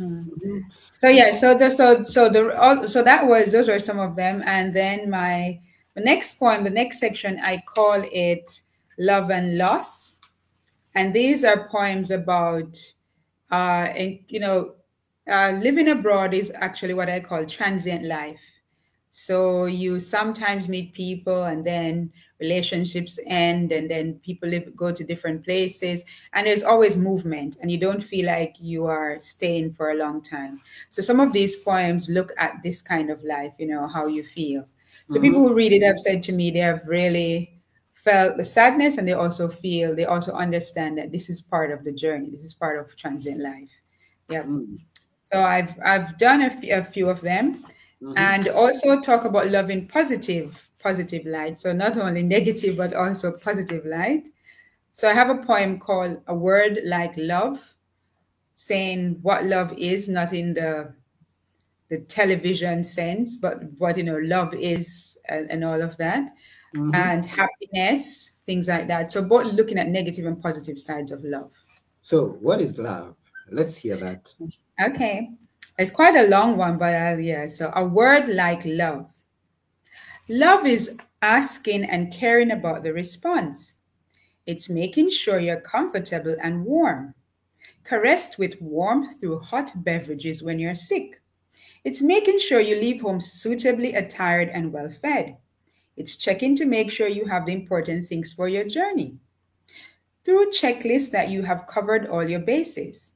Mm-hmm. 0.00 0.58
So 0.92 1.08
yeah, 1.08 1.32
so 1.32 1.56
the 1.56 1.70
so 1.70 2.04
so 2.04 2.28
the 2.28 2.86
so 2.86 3.02
that 3.02 3.26
was 3.26 3.50
those 3.50 3.68
were 3.68 3.80
some 3.80 3.98
of 3.98 4.14
them, 4.14 4.42
and 4.46 4.72
then 4.72 5.10
my 5.10 5.58
the 5.98 6.04
next 6.04 6.38
poem, 6.38 6.62
the 6.62 6.70
next 6.70 7.00
section, 7.00 7.40
I 7.42 7.60
call 7.66 8.00
it 8.12 8.60
love 9.00 9.30
and 9.30 9.58
loss, 9.58 10.20
and 10.94 11.12
these 11.12 11.44
are 11.44 11.68
poems 11.70 12.12
about, 12.12 12.78
uh, 13.50 13.88
you 14.28 14.38
know, 14.38 14.74
uh, 15.28 15.58
living 15.60 15.88
abroad 15.88 16.34
is 16.34 16.52
actually 16.54 16.94
what 16.94 17.10
I 17.10 17.18
call 17.18 17.44
transient 17.44 18.04
life. 18.04 18.40
So 19.10 19.64
you 19.64 19.98
sometimes 19.98 20.68
meet 20.68 20.94
people 20.94 21.44
and 21.44 21.66
then 21.66 22.12
relationships 22.38 23.18
end 23.26 23.72
and 23.72 23.90
then 23.90 24.20
people 24.24 24.48
live, 24.48 24.76
go 24.76 24.92
to 24.92 25.02
different 25.02 25.44
places 25.44 26.04
and 26.32 26.46
there's 26.46 26.62
always 26.62 26.96
movement 26.96 27.56
and 27.60 27.72
you 27.72 27.78
don't 27.78 28.02
feel 28.02 28.26
like 28.26 28.54
you 28.60 28.86
are 28.86 29.18
staying 29.18 29.72
for 29.72 29.90
a 29.90 29.96
long 29.96 30.22
time. 30.22 30.60
So 30.90 31.02
some 31.02 31.18
of 31.18 31.32
these 31.32 31.56
poems 31.56 32.08
look 32.08 32.32
at 32.38 32.62
this 32.62 32.80
kind 32.80 33.10
of 33.10 33.24
life, 33.24 33.52
you 33.58 33.66
know, 33.66 33.88
how 33.88 34.06
you 34.06 34.22
feel. 34.22 34.68
So 35.08 35.14
mm-hmm. 35.14 35.22
people 35.22 35.40
who 35.40 35.54
read 35.54 35.72
it 35.72 35.82
have 35.82 35.98
said 35.98 36.22
to 36.24 36.32
me 36.32 36.50
they 36.50 36.58
have 36.60 36.86
really 36.86 37.58
felt 37.94 38.36
the 38.36 38.44
sadness 38.44 38.98
and 38.98 39.08
they 39.08 39.14
also 39.14 39.48
feel, 39.48 39.94
they 39.94 40.04
also 40.04 40.32
understand 40.32 40.98
that 40.98 41.12
this 41.12 41.28
is 41.28 41.42
part 41.42 41.70
of 41.70 41.84
the 41.84 41.92
journey. 41.92 42.30
This 42.30 42.44
is 42.44 42.54
part 42.54 42.78
of 42.78 42.94
transient 42.96 43.40
life. 43.40 43.70
Yeah. 44.28 44.42
Mm-hmm. 44.42 44.76
So 45.22 45.42
I've 45.42 45.76
I've 45.84 46.16
done 46.16 46.42
a, 46.42 46.46
f- 46.46 46.64
a 46.64 46.82
few 46.82 47.10
of 47.10 47.20
them, 47.20 47.56
mm-hmm. 48.02 48.12
and 48.16 48.48
also 48.48 48.98
talk 48.98 49.26
about 49.26 49.48
loving 49.48 49.86
positive 49.86 50.70
positive 50.82 51.26
light. 51.26 51.58
So 51.58 51.72
not 51.72 51.98
only 51.98 52.22
negative 52.22 52.76
but 52.76 52.94
also 52.94 53.32
positive 53.32 53.84
light. 53.84 54.28
So 54.92 55.06
I 55.08 55.12
have 55.12 55.28
a 55.28 55.42
poem 55.44 55.78
called 55.78 56.22
"A 56.28 56.34
Word 56.34 56.80
Like 56.84 57.12
Love," 57.16 57.74
saying 58.54 59.18
what 59.20 59.44
love 59.44 59.74
is, 59.76 60.08
not 60.08 60.32
in 60.32 60.54
the 60.54 60.94
the 61.88 61.98
television 62.00 62.84
sense, 62.84 63.36
but 63.36 63.62
what 63.78 63.96
you 63.96 64.04
know 64.04 64.18
love 64.18 64.54
is, 64.54 65.16
and, 65.28 65.50
and 65.50 65.64
all 65.64 65.80
of 65.80 65.96
that, 65.96 66.30
mm-hmm. 66.74 66.94
and 66.94 67.24
happiness, 67.24 68.36
things 68.44 68.68
like 68.68 68.88
that. 68.88 69.10
So 69.10 69.24
both 69.24 69.52
looking 69.52 69.78
at 69.78 69.88
negative 69.88 70.26
and 70.26 70.40
positive 70.40 70.78
sides 70.78 71.12
of 71.12 71.24
love. 71.24 71.52
So 72.02 72.28
what 72.40 72.60
is 72.60 72.78
love? 72.78 73.14
Let's 73.50 73.76
hear 73.76 73.96
that. 73.96 74.34
Okay. 74.80 75.30
It's 75.78 75.90
quite 75.92 76.16
a 76.16 76.28
long 76.28 76.56
one, 76.56 76.76
but 76.76 76.94
uh, 76.94 77.16
yeah. 77.18 77.46
So, 77.46 77.70
a 77.74 77.86
word 77.86 78.28
like 78.28 78.62
love. 78.64 79.08
Love 80.28 80.66
is 80.66 80.98
asking 81.22 81.84
and 81.84 82.12
caring 82.12 82.50
about 82.50 82.82
the 82.82 82.92
response. 82.92 83.74
It's 84.44 84.68
making 84.68 85.10
sure 85.10 85.38
you're 85.38 85.60
comfortable 85.60 86.36
and 86.42 86.64
warm, 86.64 87.14
caressed 87.84 88.38
with 88.38 88.60
warmth 88.60 89.20
through 89.20 89.38
hot 89.38 89.70
beverages 89.84 90.42
when 90.42 90.58
you're 90.58 90.74
sick. 90.74 91.20
It's 91.84 92.02
making 92.02 92.40
sure 92.40 92.60
you 92.60 92.74
leave 92.74 93.00
home 93.00 93.20
suitably 93.20 93.94
attired 93.94 94.48
and 94.48 94.72
well 94.72 94.90
fed. 94.90 95.36
It's 95.96 96.16
checking 96.16 96.54
to 96.56 96.66
make 96.66 96.90
sure 96.90 97.08
you 97.08 97.24
have 97.26 97.46
the 97.46 97.52
important 97.52 98.06
things 98.06 98.32
for 98.32 98.48
your 98.48 98.64
journey. 98.64 99.18
Through 100.24 100.50
checklists 100.50 101.10
that 101.12 101.30
you 101.30 101.42
have 101.42 101.66
covered 101.66 102.06
all 102.06 102.28
your 102.28 102.40
bases. 102.40 103.14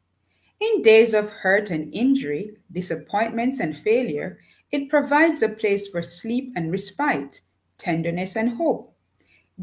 In 0.61 0.83
days 0.83 1.12
of 1.12 1.31
hurt 1.31 1.71
and 1.71 1.92
injury, 1.92 2.57
disappointments 2.71 3.61
and 3.61 3.76
failure, 3.76 4.38
it 4.71 4.88
provides 4.88 5.42
a 5.42 5.49
place 5.49 5.88
for 5.88 6.00
sleep 6.00 6.52
and 6.57 6.71
respite, 6.71 7.42
tenderness 7.78 8.37
and 8.37 8.50
hope. 8.50 8.95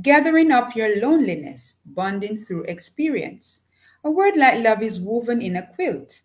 Gathering 0.01 0.51
up 0.51 0.75
your 0.75 1.01
loneliness, 1.01 1.75
bonding 1.86 2.38
through 2.38 2.63
experience. 2.63 3.63
A 4.03 4.12
word 4.12 4.38
like 4.38 4.63
love 4.63 4.84
is 4.84 5.00
woven 5.00 5.41
in 5.41 5.56
a 5.56 5.65
quilt, 5.65 6.22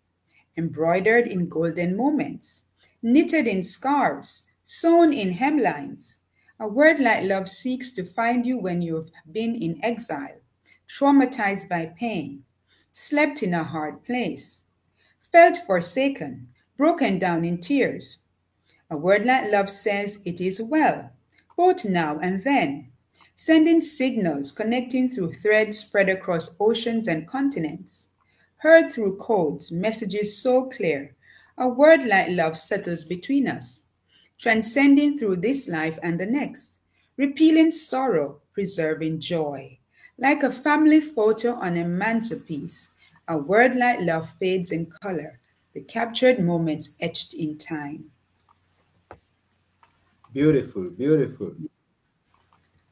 embroidered 0.55 1.25
in 1.25 1.49
golden 1.49 1.97
moments, 1.97 2.64
knitted 3.05 3.47
in 3.47 3.63
scarves, 3.63 4.43
sewn 4.65 5.13
in 5.13 5.31
hemlines. 5.31 6.25
A 6.59 6.67
word 6.67 6.99
like 6.99 7.23
love 7.23 7.47
seeks 7.47 7.93
to 7.93 8.03
find 8.03 8.45
you 8.45 8.57
when 8.57 8.81
you've 8.81 9.11
been 9.31 9.55
in 9.55 9.79
exile, 9.81 10.41
traumatized 10.89 11.69
by 11.69 11.93
pain, 11.97 12.43
slept 12.91 13.43
in 13.43 13.53
a 13.53 13.63
hard 13.63 14.03
place 14.03 14.65
felt 15.35 15.57
forsaken, 15.67 16.47
broken 16.77 17.19
down 17.19 17.43
in 17.43 17.57
tears. 17.57 18.19
A 18.89 18.95
word 18.95 19.25
like 19.25 19.51
love 19.51 19.69
says 19.69 20.19
it 20.23 20.39
is 20.39 20.61
well, 20.61 21.11
both 21.57 21.83
now 21.83 22.17
and 22.19 22.41
then, 22.45 22.89
sending 23.35 23.81
signals 23.81 24.53
connecting 24.53 25.09
through 25.09 25.33
threads 25.33 25.79
spread 25.79 26.07
across 26.07 26.55
oceans 26.57 27.09
and 27.09 27.27
continents. 27.27 28.11
Heard 28.59 28.89
through 28.89 29.17
codes, 29.17 29.73
messages 29.73 30.41
so 30.41 30.69
clear, 30.69 31.13
a 31.57 31.67
word 31.67 32.03
like 32.05 32.29
love 32.29 32.57
settles 32.57 33.05
between 33.05 33.47
us, 33.47 33.83
transcending 34.37 35.17
through 35.17 35.37
this 35.37 35.67
life 35.67 35.97
and 36.03 36.19
the 36.19 36.25
next, 36.25 36.79
repealing 37.17 37.71
sorrow, 37.71 38.41
preserving 38.53 39.19
joy. 39.19 39.77
Like 40.17 40.43
a 40.43 40.51
family 40.51 41.01
photo 41.01 41.55
on 41.55 41.77
a 41.77 41.85
mantelpiece, 41.85 42.89
a 43.27 43.37
word 43.37 43.75
like 43.75 43.99
love 44.01 44.29
fades 44.39 44.71
in 44.71 44.85
color, 44.87 45.39
the 45.73 45.81
captured 45.81 46.39
moments 46.39 46.95
etched 47.01 47.33
in 47.33 47.57
time. 47.57 48.11
Beautiful, 50.31 50.89
beautiful. 50.89 51.55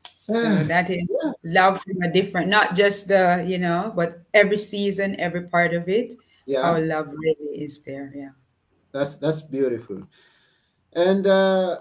So 0.04 0.36
ah, 0.38 0.64
that 0.68 0.90
is 0.90 1.08
love 1.44 1.82
from 1.82 2.02
a 2.02 2.12
different, 2.12 2.48
not 2.50 2.76
just 2.76 3.10
the, 3.10 3.44
you 3.46 3.58
know, 3.58 3.92
but 3.94 4.22
every 4.34 4.56
season, 4.58 5.20
every 5.20 5.44
part 5.48 5.74
of 5.74 5.90
it. 5.90 6.14
Yeah. 6.46 6.62
Our 6.62 6.80
love 6.80 7.08
really 7.12 7.62
is 7.62 7.84
there. 7.84 8.12
Yeah. 8.16 8.30
That's 8.94 9.18
that's 9.18 9.42
beautiful. 9.42 10.08
And 10.94 11.28
uh 11.28 11.80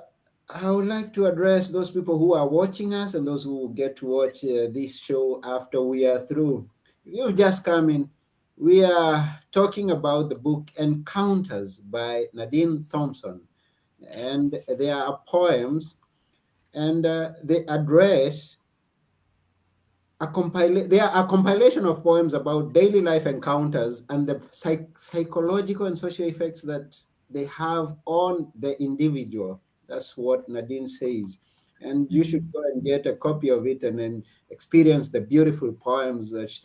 I 0.55 0.71
would 0.71 0.87
like 0.87 1.13
to 1.15 1.27
address 1.27 1.71
those 1.71 1.91
people 1.91 2.19
who 2.19 2.35
are 2.35 2.49
watching 2.49 2.93
us 2.95 3.15
and 3.15 3.27
those 3.27 3.45
who 3.45 3.57
will 3.57 3.69
get 3.69 3.97
to 3.97 4.07
watch 4.07 4.45
uh, 4.45 4.69
this 4.71 4.99
show 4.99 5.41
after 5.45 5.81
we 5.81 6.07
are 6.07 6.19
through. 6.19 6.69
You've 7.05 7.37
just 7.37 7.65
come 7.65 7.89
in 7.91 8.11
We 8.57 8.85
are 8.85 9.41
talking 9.51 9.91
about 9.91 10.29
the 10.29 10.37
book 10.37 10.71
Encounters 10.79 11.81
by 11.81 12.27
Nadine 12.35 12.83
Thompson. 12.83 13.41
And 14.11 14.61
there 14.69 14.97
are 14.97 15.21
poems, 15.27 15.97
and 16.75 17.07
uh, 17.07 17.33
they 17.43 17.65
address 17.67 18.57
a 20.23 20.27
compila- 20.29 20.89
they 20.89 21.01
are 21.01 21.25
a 21.25 21.27
compilation 21.27 21.85
of 21.85 22.03
poems 22.05 22.33
about 22.33 22.73
daily 22.73 23.01
life 23.01 23.27
encounters 23.27 24.05
and 24.09 24.27
the 24.27 24.41
psych- 24.53 24.97
psychological 24.97 25.87
and 25.87 25.99
social 25.99 26.27
effects 26.27 26.63
that 26.63 26.97
they 27.29 27.45
have 27.47 27.97
on 28.07 28.53
the 28.61 28.81
individual. 28.81 29.61
That's 29.89 30.17
what 30.17 30.49
Nadine 30.49 30.87
says. 30.87 31.41
And 31.81 32.07
you 32.11 32.23
should 32.23 32.53
go 32.53 32.63
and 32.73 32.85
get 32.85 33.07
a 33.07 33.17
copy 33.17 33.49
of 33.49 33.67
it 33.67 33.83
and 33.83 33.99
then 33.99 34.23
experience 34.51 35.11
the 35.11 35.23
beautiful 35.23 35.73
poems 35.73 36.31
that 36.31 36.57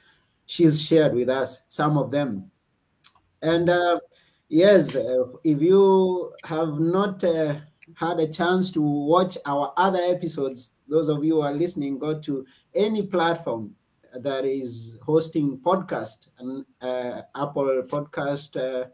she's 0.46 0.80
shared 0.80 1.16
with 1.16 1.28
us, 1.30 1.64
some 1.68 1.98
of 1.98 2.12
them. 2.12 2.52
And 3.42 3.70
uh, 3.70 4.00
yes, 4.50 4.96
uh, 4.96 5.26
if 5.44 5.62
you 5.64 6.32
have 6.44 6.80
not 6.80 7.24
uh, 7.24 7.56
had 7.96 8.20
a 8.20 8.28
chance 8.28 8.72
to 8.72 8.82
watch 8.82 9.38
our 9.46 9.74
other 9.78 10.00
episodes, 10.02 10.74
those 10.88 11.10
of 11.10 11.24
you 11.24 11.36
who 11.36 11.42
are 11.42 11.54
listening, 11.54 11.98
go 12.00 12.20
to 12.20 12.46
any 12.76 13.04
platform 13.04 13.76
that 14.14 14.46
is 14.46 14.98
hosting 15.04 15.58
podcast 15.58 16.30
and 16.40 16.66
uh, 16.82 17.22
Apple 17.36 17.84
Podcast, 17.88 18.56
uh, 18.58 18.88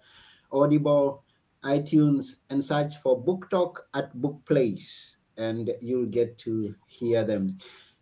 Audible, 0.51 1.23
iTunes, 1.63 2.37
and 2.49 2.63
search 2.63 2.97
for 2.97 3.21
Book 3.21 3.49
Talk 3.49 3.85
at 3.93 4.13
Book 4.21 4.43
Place, 4.45 5.15
and 5.37 5.71
you'll 5.81 6.05
get 6.05 6.37
to 6.39 6.75
hear 6.87 7.23
them. 7.23 7.57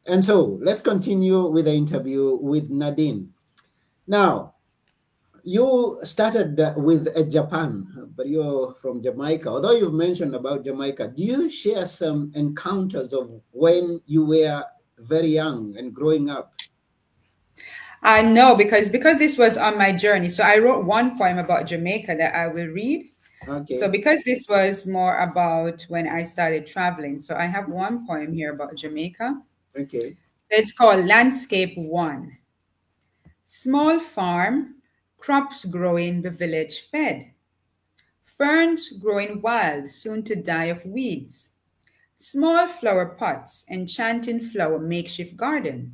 And 0.08 0.24
so 0.24 0.60
let's 0.62 0.82
continue 0.82 1.48
with 1.48 1.66
the 1.66 1.74
interview 1.74 2.38
with 2.42 2.70
Nadine. 2.70 3.30
Now, 4.08 4.56
you 5.44 5.98
started 6.04 6.60
uh, 6.60 6.74
with 6.78 7.08
uh, 7.16 7.24
Japan, 7.24 7.88
but 8.16 8.28
you're 8.28 8.74
from 8.76 9.02
Jamaica. 9.02 9.50
Although 9.50 9.74
you've 9.74 9.94
mentioned 9.94 10.36
about 10.36 10.64
Jamaica, 10.64 11.14
do 11.16 11.24
you 11.24 11.50
share 11.50 11.86
some 11.88 12.32
encounters 12.36 13.14
of 13.14 13.42
when 13.52 14.02
you 14.06 14.26
were 14.26 14.64
very 15.00 15.28
young 15.28 15.76
and 15.78 15.94
growing 15.94 16.30
up? 16.30 16.54
Uh, 18.04 18.18
I 18.18 18.22
know 18.24 18.56
because 18.56 18.90
because 18.90 19.18
this 19.18 19.38
was 19.38 19.58
on 19.58 19.78
my 19.78 19.92
journey. 19.92 20.30
So 20.30 20.44
I 20.44 20.58
wrote 20.58 20.86
one 20.86 21.18
poem 21.18 21.38
about 21.38 21.68
Jamaica 21.68 22.16
that 22.18 22.36
I 22.36 22.48
will 22.48 22.68
read. 22.68 23.06
Okay. 23.48 23.76
So 23.76 23.90
because 23.90 24.22
this 24.24 24.46
was 24.50 24.88
more 24.88 25.18
about 25.18 25.84
when 25.90 26.08
I 26.08 26.24
started 26.24 26.68
traveling, 26.68 27.20
so 27.20 27.36
I 27.36 27.46
have 27.46 27.70
one 27.70 28.06
poem 28.08 28.34
here 28.34 28.54
about 28.54 28.76
Jamaica. 28.76 29.42
Okay. 29.78 30.18
It's 30.50 30.74
called 30.74 31.06
Landscape 31.06 31.74
One. 31.76 32.38
Small 33.46 34.00
farm, 34.00 34.76
crops 35.22 35.66
growing, 35.66 36.24
the 36.24 36.32
village 36.32 36.90
fed. 36.92 37.32
Ferns 38.24 38.90
growing 38.90 39.40
wild, 39.40 39.88
soon 39.88 40.24
to 40.24 40.36
die 40.36 40.66
of 40.66 40.84
weeds. 40.84 41.58
Small 42.18 42.68
flower 42.68 43.06
pots, 43.06 43.64
enchanting 43.70 44.42
flower 44.42 44.80
makeshift 44.80 45.38
garden. 45.38 45.94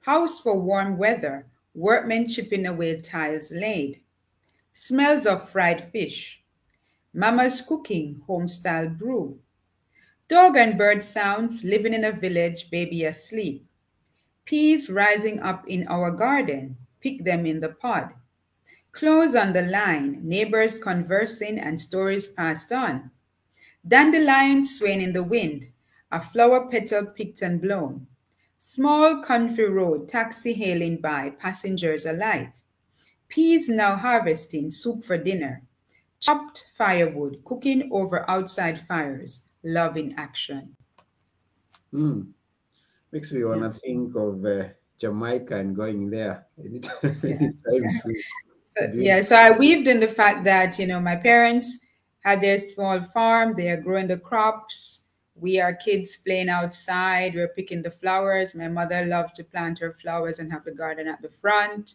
House 0.00 0.40
for 0.40 0.58
warm 0.58 0.96
weather, 0.96 1.46
workmen 1.74 2.26
chipping 2.26 2.64
away 2.64 2.98
tiles 2.98 3.52
laid. 3.52 4.00
Smells 4.72 5.26
of 5.26 5.50
fried 5.50 5.82
fish. 5.92 6.42
Mama's 7.12 7.60
cooking, 7.60 8.22
home-style 8.26 8.88
brew. 8.88 9.38
Dog 10.26 10.56
and 10.56 10.78
bird 10.78 11.02
sounds, 11.02 11.64
living 11.64 11.92
in 11.92 12.04
a 12.04 12.12
village, 12.12 12.70
baby 12.70 13.04
asleep. 13.04 13.66
Peas 14.46 14.88
rising 14.88 15.38
up 15.40 15.66
in 15.68 15.86
our 15.88 16.10
garden, 16.10 16.78
pick 17.00 17.24
them 17.24 17.44
in 17.44 17.60
the 17.60 17.68
pod. 17.68 18.14
Clothes 18.92 19.34
on 19.34 19.54
the 19.54 19.62
line, 19.62 20.20
neighbors 20.28 20.76
conversing 20.78 21.58
and 21.58 21.80
stories 21.80 22.26
passed 22.26 22.70
on. 22.70 23.10
Dandelions 23.86 24.78
swaying 24.78 25.00
in 25.02 25.14
the 25.14 25.24
wind, 25.24 25.72
a 26.12 26.20
flower 26.22 26.68
petal 26.70 27.06
picked 27.06 27.42
and 27.42 27.60
blown. 27.60 28.08
Small 28.60 29.22
country 29.22 29.68
road, 29.70 30.08
taxi 30.08 30.54
hailing 30.54 31.00
by, 31.00 31.30
passengers 31.30 32.06
alight. 32.06 32.62
Peas 33.28 33.68
now 33.68 33.96
harvesting, 33.96 34.70
soup 34.70 35.04
for 35.04 35.18
dinner. 35.18 35.62
Chopped 36.20 36.66
firewood, 36.74 37.44
cooking 37.44 37.90
over 37.92 38.28
outside 38.30 38.80
fires, 38.80 39.46
love 39.62 39.96
in 39.96 40.14
action. 40.18 40.76
Mm. 41.92 42.32
Makes 43.12 43.32
me 43.32 43.44
want 43.44 43.62
to 43.62 43.72
think 43.80 44.14
of 44.16 44.44
uh, 44.44 44.70
Jamaica 44.98 45.56
and 45.56 45.76
going 45.76 46.10
there 46.10 46.46
anytime, 46.58 47.20
anytime 47.24 47.88
soon. 47.88 48.16
Yeah, 48.94 49.20
so 49.22 49.36
I 49.36 49.50
weaved 49.50 49.88
in 49.88 50.00
the 50.00 50.08
fact 50.08 50.44
that, 50.44 50.78
you 50.78 50.86
know, 50.86 51.00
my 51.00 51.16
parents 51.16 51.78
had 52.20 52.40
their 52.40 52.58
small 52.58 53.00
farm, 53.00 53.54
they 53.54 53.68
are 53.70 53.76
growing 53.76 54.06
the 54.06 54.18
crops. 54.18 55.04
We 55.34 55.60
are 55.60 55.72
kids 55.72 56.16
playing 56.16 56.48
outside, 56.48 57.34
we're 57.34 57.48
picking 57.48 57.82
the 57.82 57.92
flowers. 57.92 58.54
My 58.56 58.68
mother 58.68 59.04
loved 59.06 59.36
to 59.36 59.44
plant 59.44 59.78
her 59.78 59.92
flowers 59.92 60.40
and 60.40 60.50
have 60.50 60.64
the 60.64 60.72
garden 60.72 61.06
at 61.06 61.22
the 61.22 61.28
front. 61.28 61.94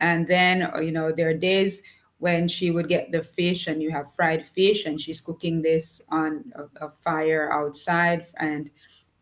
And 0.00 0.26
then, 0.26 0.62
uh, 0.62 0.80
you 0.80 0.92
know, 0.92 1.12
there 1.12 1.28
are 1.28 1.34
days 1.34 1.82
when 2.18 2.48
she 2.48 2.70
would 2.70 2.88
get 2.88 3.12
the 3.12 3.22
fish 3.22 3.66
and 3.66 3.82
you 3.82 3.90
have 3.90 4.12
fried 4.14 4.44
fish 4.44 4.86
and 4.86 5.00
she's 5.00 5.20
cooking 5.20 5.62
this 5.62 6.02
on 6.08 6.50
a, 6.54 6.86
a 6.86 6.90
fire 6.90 7.52
outside. 7.52 8.26
And 8.38 8.70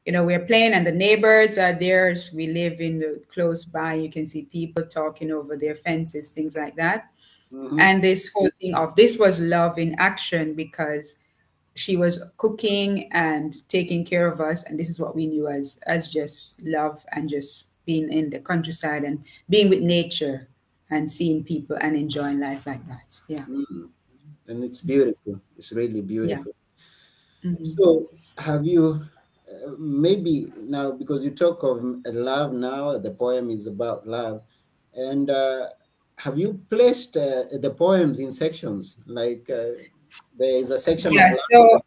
you 0.07 0.13
know, 0.13 0.25
we're 0.25 0.47
playing 0.47 0.73
and 0.73 0.87
the 0.87 0.93
neighbors 0.93 1.59
are 1.59 1.73
there. 1.73 2.15
We 2.33 2.47
live 2.47 2.81
in 2.81 3.01
the 3.01 3.21
close 3.29 3.65
by. 3.65 3.95
You 3.95 4.09
can 4.09 4.25
see 4.25 4.45
people 4.45 4.85
talking 4.85 5.33
over 5.33 5.57
their 5.57 5.75
fences, 5.75 6.31
things 6.31 6.57
like 6.57 6.77
that. 6.77 7.11
Mm-hmm. 7.53 7.81
And 7.81 8.03
this 8.03 8.31
whole 8.33 8.51
thing 8.61 8.75
of 8.75 8.95
this 8.95 9.19
was 9.19 9.41
love 9.41 9.79
in 9.79 9.97
action 9.99 10.55
because 10.55 11.19
she 11.75 11.97
was 11.97 12.23
cooking 12.37 13.09
and 13.13 13.69
taking 13.69 14.05
care 14.05 14.31
of 14.31 14.41
us. 14.41 14.63
And 14.63 14.79
this 14.79 14.89
is 14.89 15.01
what 15.01 15.17
we 15.17 15.27
knew 15.27 15.49
as 15.49 15.81
as 15.87 16.09
just 16.09 16.63
love 16.63 17.05
and 17.13 17.29
just 17.29 17.73
being 17.85 18.13
in 18.13 18.31
the 18.31 18.39
countryside 18.39 19.03
and 19.03 19.25
being 19.51 19.69
with 19.69 19.83
nature 19.83 20.49
and 20.91 21.11
seeing 21.11 21.43
people 21.43 21.77
and 21.81 21.97
enjoying 21.97 22.39
life 22.39 22.65
like 22.65 22.87
that. 22.87 23.21
Yeah. 23.27 23.45
Mm-hmm. 23.45 23.87
And 24.47 24.63
it's 24.63 24.83
beautiful. 24.83 25.41
It's 25.57 25.73
really 25.73 26.01
beautiful. 26.01 26.53
Yeah. 27.43 27.51
Mm-hmm. 27.51 27.65
So 27.65 28.11
have 28.39 28.65
you 28.65 29.05
maybe 29.79 30.47
now 30.59 30.93
because 30.93 31.25
you 31.25 31.31
talk 31.31 31.63
of 31.63 31.83
love 32.07 32.53
now, 32.53 32.99
the 32.99 33.11
poem 33.11 33.51
is 33.51 33.67
about 33.67 34.07
love, 34.07 34.43
and 34.95 35.31
uh, 35.31 35.67
have 36.19 36.39
you 36.39 36.61
placed 36.71 37.17
uh, 37.17 37.45
the 37.61 37.75
poems 37.77 38.19
in 38.19 38.33
sections? 38.33 38.99
Like 39.07 39.49
uh, 39.51 39.79
there 40.39 40.57
is 40.61 40.71
a 40.71 40.79
section. 40.79 41.13
Yeah. 41.13 41.31
So. 41.51 41.81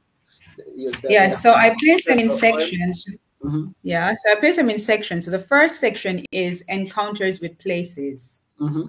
yeah. 1.03 1.29
So 1.29 1.53
I 1.53 1.75
place 1.79 2.05
them 2.05 2.19
in 2.19 2.29
sections. 2.29 3.07
Mm-hmm. 3.43 3.71
Yeah. 3.83 4.13
So 4.15 4.31
I 4.31 4.35
place 4.35 4.57
them 4.57 4.69
in 4.69 4.79
sections. 4.79 5.25
So 5.25 5.31
the 5.31 5.39
first 5.39 5.79
section 5.79 6.25
is 6.31 6.61
encounters 6.67 7.41
with 7.41 7.57
places. 7.57 8.41
Mm-hmm. 8.59 8.87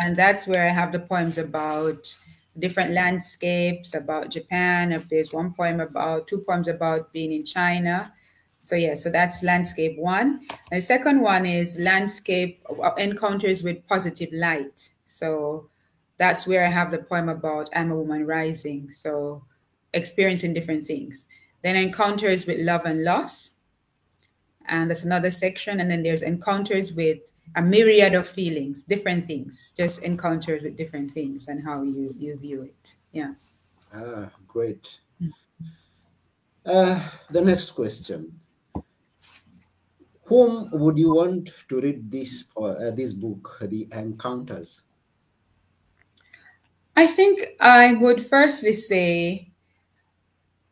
And 0.00 0.16
that's 0.16 0.46
where 0.46 0.64
I 0.64 0.70
have 0.70 0.92
the 0.92 1.00
poems 1.00 1.38
about 1.38 2.16
different 2.58 2.92
landscapes 2.92 3.94
about 3.94 4.30
Japan. 4.30 4.92
If 4.92 5.08
there's 5.08 5.32
one 5.32 5.54
poem 5.54 5.80
about, 5.80 6.28
two 6.28 6.44
poems 6.46 6.68
about 6.68 7.12
being 7.12 7.32
in 7.32 7.44
China. 7.44 8.12
So 8.60 8.76
yeah, 8.76 8.94
so 8.94 9.10
that's 9.10 9.42
landscape 9.42 9.98
one. 9.98 10.46
And 10.70 10.78
the 10.78 10.82
second 10.82 11.20
one 11.20 11.46
is 11.46 11.78
landscape 11.80 12.64
uh, 12.82 12.92
encounters 12.96 13.62
with 13.62 13.86
positive 13.88 14.28
light. 14.32 14.92
So 15.06 15.68
that's 16.16 16.46
where 16.46 16.64
I 16.64 16.68
have 16.68 16.90
the 16.90 16.98
poem 16.98 17.28
about 17.28 17.68
I'm 17.74 17.90
a 17.90 17.96
woman 17.96 18.26
rising. 18.26 18.90
So 18.90 19.44
experiencing 19.92 20.52
different 20.52 20.86
things. 20.86 21.26
Then 21.62 21.76
encounters 21.76 22.46
with 22.46 22.60
love 22.60 22.84
and 22.84 23.02
loss. 23.04 23.51
And 24.66 24.90
that's 24.90 25.04
another 25.04 25.30
section. 25.30 25.80
And 25.80 25.90
then 25.90 26.02
there's 26.02 26.22
encounters 26.22 26.94
with 26.94 27.32
a 27.56 27.62
myriad 27.62 28.14
of 28.14 28.28
feelings, 28.28 28.84
different 28.84 29.26
things, 29.26 29.72
just 29.76 30.02
encounters 30.02 30.62
with 30.62 30.76
different 30.76 31.10
things 31.10 31.48
and 31.48 31.62
how 31.62 31.82
you 31.82 32.14
you 32.18 32.36
view 32.36 32.62
it. 32.62 32.96
Yeah. 33.12 33.34
Ah, 33.94 34.30
great. 34.46 34.98
Uh, 36.64 36.98
the 37.30 37.40
next 37.40 37.72
question: 37.72 38.32
Whom 40.24 40.70
would 40.72 40.96
you 40.96 41.14
want 41.14 41.50
to 41.68 41.80
read 41.80 42.10
this 42.10 42.44
uh, 42.56 42.90
this 42.92 43.12
book, 43.12 43.58
The 43.60 43.88
Encounters? 43.92 44.82
I 46.96 47.06
think 47.06 47.40
I 47.60 47.94
would 47.94 48.24
firstly 48.24 48.72
say 48.72 49.52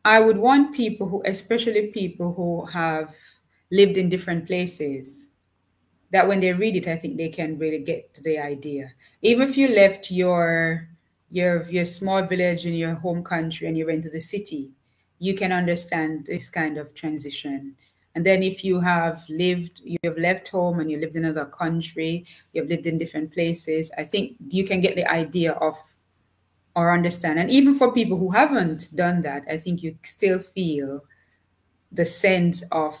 I 0.05 0.19
would 0.19 0.37
want 0.37 0.73
people 0.73 1.07
who, 1.07 1.21
especially 1.25 1.87
people 1.87 2.33
who 2.33 2.65
have 2.65 3.15
lived 3.71 3.97
in 3.97 4.09
different 4.09 4.47
places, 4.47 5.27
that 6.11 6.27
when 6.27 6.39
they 6.39 6.53
read 6.53 6.75
it, 6.75 6.87
I 6.87 6.97
think 6.97 7.17
they 7.17 7.29
can 7.29 7.57
really 7.57 7.79
get 7.79 8.13
the 8.23 8.37
idea. 8.39 8.91
Even 9.21 9.47
if 9.47 9.57
you 9.57 9.67
left 9.69 10.11
your 10.11 10.89
your 11.29 11.63
your 11.69 11.85
small 11.85 12.23
village 12.23 12.65
in 12.65 12.73
your 12.73 12.95
home 12.95 13.23
country 13.23 13.67
and 13.67 13.77
you 13.77 13.85
went 13.87 14.03
to 14.03 14.09
the 14.09 14.19
city, 14.19 14.71
you 15.19 15.33
can 15.33 15.51
understand 15.51 16.25
this 16.25 16.49
kind 16.49 16.77
of 16.77 16.93
transition 16.93 17.75
And 18.13 18.25
then 18.25 18.43
if 18.43 18.65
you 18.65 18.81
have 18.81 19.23
lived, 19.29 19.79
you 19.85 19.97
have 20.03 20.17
left 20.17 20.49
home 20.49 20.81
and 20.81 20.91
you 20.91 20.99
lived 20.99 21.15
in 21.15 21.23
another 21.23 21.45
country, 21.47 22.25
you 22.51 22.61
have 22.61 22.69
lived 22.69 22.85
in 22.85 22.97
different 22.97 23.31
places, 23.31 23.89
I 23.97 24.03
think 24.03 24.35
you 24.49 24.65
can 24.65 24.81
get 24.81 24.95
the 24.97 25.07
idea 25.09 25.53
of 25.53 25.77
or 26.75 26.91
understand. 26.91 27.39
And 27.39 27.51
even 27.51 27.75
for 27.75 27.93
people 27.93 28.17
who 28.17 28.31
haven't 28.31 28.95
done 28.95 29.21
that, 29.23 29.43
I 29.49 29.57
think 29.57 29.83
you 29.83 29.97
still 30.03 30.39
feel 30.39 31.01
the 31.91 32.05
sense 32.05 32.63
of 32.71 32.97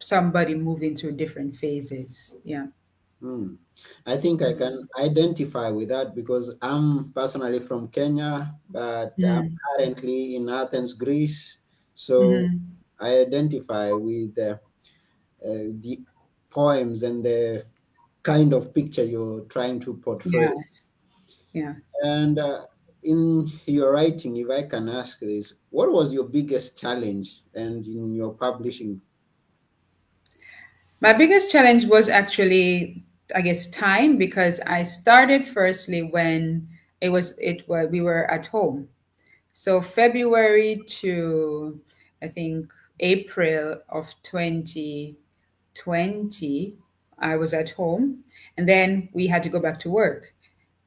somebody 0.00 0.54
moving 0.54 0.96
through 0.96 1.12
different 1.12 1.54
phases. 1.54 2.34
Yeah. 2.44 2.66
Mm. 3.22 3.58
I 4.06 4.16
think 4.16 4.42
I 4.42 4.54
can 4.54 4.88
identify 4.98 5.70
with 5.70 5.88
that 5.90 6.14
because 6.14 6.54
I'm 6.62 7.12
personally 7.12 7.60
from 7.60 7.88
Kenya, 7.88 8.54
but 8.70 9.16
mm. 9.18 9.28
I'm 9.28 9.58
currently 9.76 10.36
in 10.36 10.48
Athens, 10.48 10.94
Greece. 10.94 11.58
So 11.94 12.22
mm. 12.22 12.60
I 12.98 13.18
identify 13.18 13.92
with 13.92 14.38
uh, 14.38 14.56
uh, 15.44 15.68
the 15.80 16.00
poems 16.48 17.02
and 17.02 17.24
the 17.24 17.66
kind 18.22 18.52
of 18.52 18.74
picture 18.74 19.04
you're 19.04 19.42
trying 19.44 19.80
to 19.80 19.94
portray. 19.94 20.48
Yes. 20.56 20.92
Yeah. 21.52 21.74
And 22.02 22.38
uh, 22.38 22.66
in 23.02 23.50
your 23.66 23.92
writing, 23.92 24.36
if 24.36 24.50
I 24.50 24.62
can 24.62 24.88
ask 24.88 25.20
this, 25.20 25.54
what 25.70 25.90
was 25.90 26.12
your 26.12 26.24
biggest 26.24 26.78
challenge 26.78 27.42
and 27.54 27.86
in 27.86 28.14
your 28.14 28.32
publishing? 28.32 29.00
My 31.00 31.12
biggest 31.14 31.50
challenge 31.50 31.86
was 31.86 32.08
actually, 32.08 33.02
I 33.34 33.40
guess, 33.40 33.66
time 33.68 34.18
because 34.18 34.60
I 34.60 34.82
started 34.82 35.46
firstly 35.46 36.02
when 36.02 36.68
it 37.00 37.08
was 37.08 37.34
it 37.38 37.66
was 37.68 37.88
we 37.90 38.02
were 38.02 38.30
at 38.30 38.46
home. 38.46 38.88
So 39.52 39.80
February 39.80 40.82
to 41.00 41.80
I 42.22 42.28
think 42.28 42.70
April 43.00 43.80
of 43.88 44.14
2020, 44.22 46.76
I 47.18 47.36
was 47.36 47.54
at 47.54 47.70
home 47.70 48.24
and 48.58 48.68
then 48.68 49.08
we 49.14 49.26
had 49.26 49.42
to 49.44 49.48
go 49.48 49.58
back 49.58 49.80
to 49.80 49.90
work. 49.90 50.34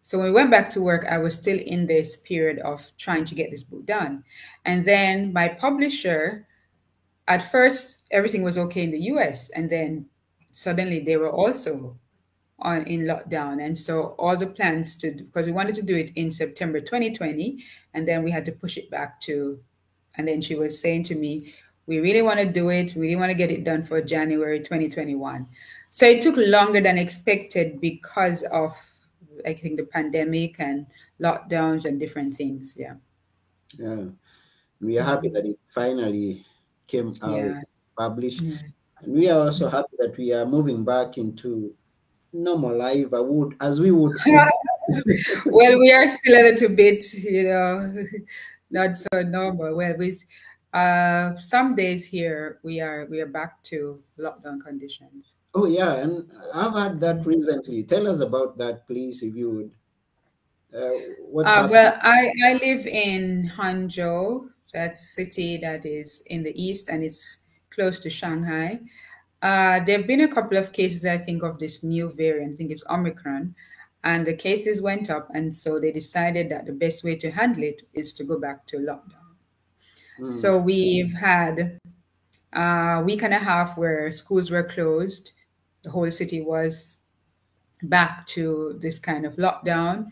So 0.03 0.19
when 0.19 0.27
we 0.27 0.33
went 0.33 0.51
back 0.51 0.69
to 0.69 0.81
work, 0.81 1.05
I 1.09 1.17
was 1.17 1.33
still 1.33 1.57
in 1.57 1.87
this 1.87 2.17
period 2.17 2.59
of 2.59 2.91
trying 2.97 3.25
to 3.25 3.35
get 3.35 3.49
this 3.49 3.63
book 3.63 3.85
done. 3.85 4.23
And 4.65 4.85
then 4.85 5.33
my 5.33 5.47
publisher, 5.47 6.45
at 7.27 7.51
first, 7.51 8.03
everything 8.11 8.43
was 8.43 8.57
okay 8.57 8.83
in 8.83 8.91
the 8.91 9.01
US. 9.13 9.49
And 9.51 9.69
then 9.69 10.05
suddenly 10.51 10.99
they 10.99 11.17
were 11.17 11.31
also 11.31 11.97
on 12.59 12.83
in 12.83 13.01
lockdown. 13.01 13.63
And 13.63 13.77
so 13.77 14.15
all 14.19 14.37
the 14.37 14.47
plans 14.47 14.95
to, 14.97 15.11
because 15.11 15.47
we 15.47 15.53
wanted 15.53 15.75
to 15.75 15.81
do 15.81 15.97
it 15.97 16.11
in 16.15 16.31
September 16.31 16.79
2020, 16.79 17.63
and 17.93 18.07
then 18.07 18.23
we 18.23 18.31
had 18.31 18.45
to 18.45 18.51
push 18.51 18.77
it 18.77 18.89
back 18.89 19.19
to, 19.21 19.59
and 20.17 20.27
then 20.27 20.41
she 20.41 20.55
was 20.55 20.79
saying 20.79 21.03
to 21.03 21.15
me, 21.15 21.53
we 21.85 21.99
really 21.99 22.21
want 22.21 22.39
to 22.39 22.45
do 22.45 22.69
it. 22.69 22.95
We 22.95 23.01
really 23.01 23.15
want 23.17 23.31
to 23.31 23.37
get 23.37 23.51
it 23.51 23.65
done 23.65 23.83
for 23.83 24.01
January 24.01 24.59
2021. 24.59 25.45
So 25.89 26.05
it 26.05 26.21
took 26.21 26.35
longer 26.37 26.79
than 26.79 26.97
expected 26.97 27.81
because 27.81 28.43
of 28.43 28.73
I 29.45 29.53
think 29.53 29.77
the 29.77 29.85
pandemic 29.85 30.59
and 30.59 30.85
lockdowns 31.19 31.85
and 31.85 31.99
different 31.99 32.35
things. 32.35 32.75
Yeah. 32.77 32.95
Yeah. 33.77 34.05
We 34.79 34.97
are 34.99 35.03
happy 35.03 35.29
that 35.29 35.45
it 35.45 35.59
finally 35.69 36.45
came 36.87 37.13
out 37.21 37.37
yeah. 37.37 37.61
published. 37.97 38.41
Yeah. 38.41 38.57
And 39.01 39.13
we 39.13 39.29
are 39.29 39.39
also 39.39 39.69
happy 39.69 39.95
that 39.99 40.17
we 40.17 40.33
are 40.33 40.45
moving 40.45 40.83
back 40.83 41.17
into 41.17 41.73
normal 42.31 42.75
life. 42.75 43.13
I 43.13 43.19
would 43.19 43.55
as 43.61 43.79
we 43.79 43.91
would 43.91 44.17
well, 45.45 45.79
we 45.79 45.91
are 45.91 46.07
still 46.07 46.41
a 46.41 46.43
little 46.49 46.75
bit, 46.75 47.03
you 47.13 47.43
know, 47.43 48.05
not 48.71 48.97
so 48.97 49.21
normal. 49.23 49.75
Well, 49.75 49.95
we 49.97 50.15
uh 50.73 51.35
some 51.35 51.75
days 51.75 52.03
here 52.03 52.59
we 52.63 52.81
are 52.81 53.05
we 53.05 53.21
are 53.21 53.27
back 53.27 53.61
to 53.63 54.01
lockdown 54.17 54.59
conditions. 54.59 55.33
Oh 55.55 55.67
yeah, 55.67 55.93
and 55.95 56.31
I've 56.53 56.73
had 56.73 56.99
that 57.01 57.25
recently. 57.25 57.83
Tell 57.83 58.07
us 58.07 58.21
about 58.21 58.57
that, 58.57 58.87
please, 58.87 59.21
if 59.21 59.35
you 59.35 59.51
would. 59.51 59.71
Uh, 60.75 60.97
what's 61.29 61.47
uh, 61.47 61.67
well, 61.69 61.95
I, 62.01 62.31
I 62.43 62.53
live 62.55 62.87
in 62.87 63.47
Hangzhou, 63.55 64.49
that 64.73 64.95
city 64.95 65.57
that 65.57 65.85
is 65.85 66.23
in 66.27 66.43
the 66.43 66.53
east 66.61 66.89
and 66.89 67.03
it's 67.03 67.37
close 67.69 67.99
to 67.99 68.09
Shanghai. 68.09 68.79
Uh, 69.41 69.79
there 69.81 69.97
have 69.97 70.07
been 70.07 70.21
a 70.21 70.33
couple 70.33 70.57
of 70.57 70.71
cases, 70.71 71.05
I 71.05 71.17
think, 71.17 71.43
of 71.43 71.59
this 71.59 71.83
new 71.83 72.11
variant. 72.13 72.53
I 72.53 72.55
think 72.55 72.71
it's 72.71 72.85
Omicron, 72.89 73.53
and 74.05 74.25
the 74.25 74.33
cases 74.33 74.81
went 74.81 75.09
up, 75.09 75.27
and 75.33 75.53
so 75.53 75.79
they 75.79 75.91
decided 75.91 76.49
that 76.49 76.65
the 76.65 76.71
best 76.71 77.03
way 77.03 77.17
to 77.17 77.29
handle 77.29 77.63
it 77.63 77.81
is 77.93 78.13
to 78.13 78.23
go 78.23 78.39
back 78.39 78.65
to 78.67 78.77
lockdown. 78.77 79.35
Mm. 80.17 80.31
So 80.31 80.57
we've 80.57 81.11
had 81.11 81.77
a 82.53 83.01
week 83.03 83.23
and 83.23 83.33
a 83.33 83.39
half 83.39 83.77
where 83.77 84.11
schools 84.13 84.49
were 84.49 84.63
closed 84.63 85.33
the 85.83 85.91
whole 85.91 86.09
city 86.09 86.41
was 86.41 86.97
back 87.83 88.25
to 88.27 88.79
this 88.81 88.97
kind 88.99 89.25
of 89.25 89.35
lockdown. 89.35 90.07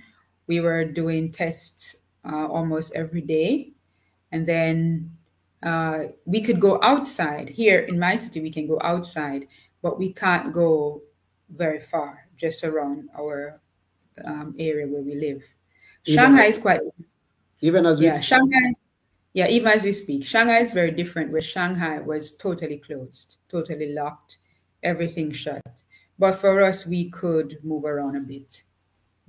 We 0.48 0.60
were 0.60 0.86
doing 0.86 1.32
tests 1.32 1.96
uh, 2.30 2.48
almost 2.48 2.94
every 2.94 3.22
day. 3.22 3.72
And 4.32 4.46
then 4.46 5.12
uh, 5.64 6.06
we 6.26 6.42
could 6.42 6.60
go 6.60 6.80
outside. 6.82 7.50
Here 7.50 7.80
in 7.80 8.00
my 8.00 8.16
city, 8.16 8.42
we 8.42 8.50
can 8.50 8.68
go 8.68 8.80
outside, 8.84 9.48
but 9.82 10.00
we 10.00 10.14
can't 10.14 10.54
go 10.54 11.02
very 11.50 11.80
far, 11.80 12.28
just 12.38 12.64
around 12.64 13.10
our 13.18 13.62
um, 14.26 14.56
area 14.58 14.88
where 14.88 15.02
we 15.02 15.16
live. 15.16 15.44
Even 16.06 16.24
Shanghai 16.24 16.46
is 16.46 16.58
quite. 16.58 16.80
Even 17.62 17.86
as 17.86 18.00
we 18.00 18.06
yeah, 18.06 18.20
Shanghai. 18.20 18.74
Yeah, 19.34 19.48
even 19.48 19.68
as 19.68 19.84
we 19.84 19.94
speak, 19.94 20.26
Shanghai 20.26 20.60
is 20.60 20.74
very 20.74 20.92
different. 20.92 21.32
Where 21.32 21.42
Shanghai 21.42 22.00
was 22.00 22.36
totally 22.36 22.78
closed, 22.78 23.38
totally 23.50 23.94
locked 23.94 24.40
everything 24.84 25.32
shut. 25.32 25.84
But 26.20 26.36
for 26.36 26.62
us, 26.62 26.86
we 26.86 27.10
could 27.10 27.58
move 27.64 27.86
around 27.86 28.16
a 28.16 28.20
bit. 28.20 28.64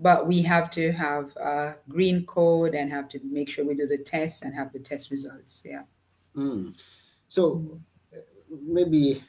But 0.03 0.27
we 0.27 0.43
have 0.43 0.69
to 0.71 0.93
have 0.93 1.35
a 1.37 1.77
green 1.89 2.27
code 2.27 2.75
and 2.75 2.91
have 2.91 3.09
to 3.11 3.21
make 3.25 3.49
sure 3.49 3.65
we 3.65 3.75
do 3.75 3.87
the 3.87 3.99
tests 3.99 4.43
and 4.43 4.55
have 4.55 4.73
the 4.73 4.81
test 4.81 5.11
results. 5.11 5.63
Yeah. 5.65 5.85
Mm. 6.37 6.77
So 7.29 7.79
maybe 8.51 9.23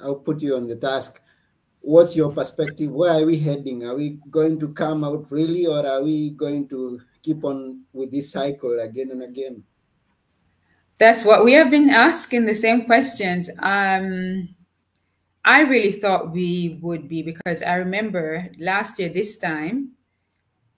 I'll 0.00 0.16
put 0.16 0.40
you 0.40 0.56
on 0.56 0.66
the 0.66 0.76
task. 0.76 1.20
What's 1.80 2.16
your 2.16 2.32
perspective? 2.32 2.90
Where 2.90 3.12
are 3.12 3.26
we 3.26 3.38
heading? 3.38 3.84
Are 3.84 3.94
we 3.94 4.18
going 4.30 4.58
to 4.60 4.72
come 4.72 5.04
out 5.04 5.30
really, 5.30 5.66
or 5.66 5.86
are 5.86 6.02
we 6.02 6.30
going 6.30 6.66
to 6.68 7.00
keep 7.22 7.44
on 7.44 7.84
with 7.92 8.10
this 8.10 8.32
cycle 8.32 8.80
again 8.80 9.10
and 9.10 9.22
again? 9.22 9.62
That's 10.98 11.24
what 11.24 11.44
we 11.44 11.52
have 11.52 11.70
been 11.70 11.90
asking 11.90 12.46
the 12.46 12.54
same 12.54 12.86
questions. 12.86 13.50
Um, 13.58 14.48
I 15.44 15.62
really 15.62 15.92
thought 15.92 16.32
we 16.32 16.78
would 16.80 17.08
be 17.08 17.22
because 17.22 17.62
I 17.62 17.74
remember 17.74 18.48
last 18.58 18.98
year, 18.98 19.10
this 19.10 19.36
time, 19.36 19.93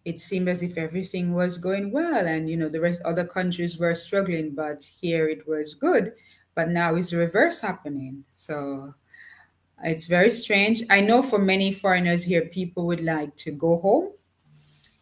it 0.06 0.20
seemed 0.20 0.48
as 0.48 0.62
if 0.62 0.78
everything 0.78 1.34
was 1.34 1.58
going 1.58 1.92
well 1.92 2.26
and 2.26 2.48
you 2.50 2.56
know 2.56 2.70
the 2.70 2.80
rest 2.80 3.02
other 3.04 3.26
countries 3.26 3.78
were 3.78 3.94
struggling 3.94 4.54
but 4.54 4.84
here 4.84 5.28
it 5.28 5.46
was 5.48 5.74
good. 5.74 6.14
But 6.56 6.70
now 6.70 6.94
it's 6.96 7.12
reverse 7.12 7.60
happening. 7.60 8.24
So 8.32 8.94
it's 9.84 10.06
very 10.06 10.30
strange. 10.30 10.82
I 10.90 11.00
know 11.02 11.22
for 11.22 11.38
many 11.38 11.72
foreigners 11.72 12.24
here 12.24 12.46
people 12.46 12.86
would 12.86 13.02
like 13.02 13.36
to 13.38 13.52
go 13.52 13.78
home 13.78 14.12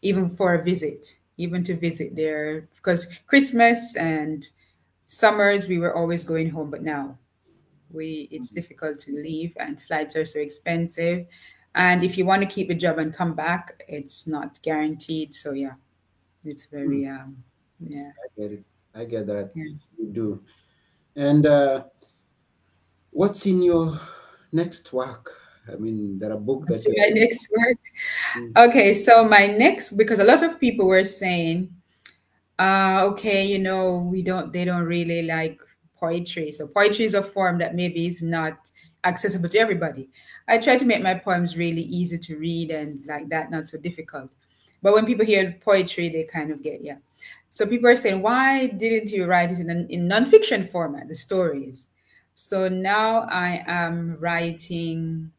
even 0.02 0.28
for 0.28 0.54
a 0.54 0.62
visit 0.64 1.18
even 1.36 1.62
to 1.64 1.76
visit 1.76 2.14
there 2.14 2.68
because 2.76 3.06
christmas 3.26 3.96
and 3.96 4.48
summers 5.08 5.68
we 5.68 5.78
were 5.78 5.96
always 5.96 6.24
going 6.24 6.50
home 6.50 6.70
but 6.70 6.82
now 6.82 7.18
we 7.92 8.28
it's 8.30 8.52
difficult 8.52 8.98
to 8.98 9.12
leave 9.12 9.54
and 9.60 9.80
flights 9.80 10.16
are 10.16 10.26
so 10.26 10.40
expensive 10.40 11.26
and 11.74 12.04
if 12.04 12.16
you 12.16 12.24
want 12.24 12.42
to 12.42 12.48
keep 12.48 12.70
a 12.70 12.74
job 12.74 12.98
and 12.98 13.14
come 13.14 13.34
back 13.34 13.82
it's 13.88 14.26
not 14.26 14.60
guaranteed. 14.62 15.34
So 15.34 15.52
yeah 15.52 15.74
it's 16.44 16.66
very 16.66 17.04
hmm. 17.04 17.10
um 17.10 17.36
yeah. 17.80 18.10
I 18.22 18.40
get 18.40 18.52
it. 18.52 18.64
I 18.94 19.04
get 19.04 19.26
that. 19.26 19.50
Yeah. 19.54 19.64
you 19.98 20.08
do. 20.12 20.42
And 21.16 21.46
uh 21.46 21.84
what's 23.10 23.46
in 23.46 23.62
your 23.62 23.98
next 24.52 24.92
work? 24.92 25.34
I 25.72 25.76
mean 25.76 26.18
there 26.18 26.32
are 26.32 26.38
books 26.38 26.84
that 26.84 26.94
my 26.96 27.08
next 27.08 27.48
work? 27.56 27.78
Mm. 28.36 28.68
okay 28.68 28.92
so 28.94 29.24
my 29.24 29.46
next 29.46 29.96
because 29.96 30.20
a 30.20 30.24
lot 30.24 30.42
of 30.42 30.60
people 30.60 30.86
were 30.86 31.04
saying 31.04 31.70
uh 32.58 33.08
okay 33.10 33.46
you 33.46 33.58
know 33.58 34.06
we 34.10 34.22
don't 34.22 34.52
they 34.52 34.64
don't 34.64 34.84
really 34.84 35.22
like 35.22 35.58
poetry. 36.04 36.52
So 36.52 36.66
poetry 36.66 37.04
is 37.04 37.14
a 37.14 37.22
form 37.22 37.58
that 37.58 37.74
maybe 37.74 38.06
is 38.06 38.22
not 38.22 38.70
accessible 39.04 39.48
to 39.48 39.58
everybody. 39.58 40.08
I 40.48 40.58
try 40.58 40.76
to 40.76 40.84
make 40.84 41.02
my 41.02 41.14
poems 41.14 41.56
really 41.56 41.82
easy 41.82 42.18
to 42.18 42.36
read 42.36 42.70
and 42.70 43.04
like 43.06 43.28
that, 43.30 43.50
not 43.50 43.66
so 43.66 43.78
difficult. 43.78 44.30
But 44.82 44.92
when 44.94 45.06
people 45.06 45.24
hear 45.24 45.56
poetry, 45.64 46.08
they 46.10 46.24
kind 46.24 46.50
of 46.50 46.62
get, 46.62 46.82
yeah. 46.82 46.98
So 47.50 47.66
people 47.66 47.88
are 47.88 47.96
saying, 47.96 48.20
why 48.20 48.66
didn't 48.66 49.10
you 49.12 49.24
write 49.26 49.52
it 49.52 49.60
in, 49.60 49.70
in 49.88 50.08
nonfiction 50.08 50.68
format, 50.68 51.08
the 51.08 51.14
stories? 51.14 51.90
So 52.34 52.68
now 52.68 53.26
I 53.30 53.62
am 53.66 54.16
writing 54.18 55.30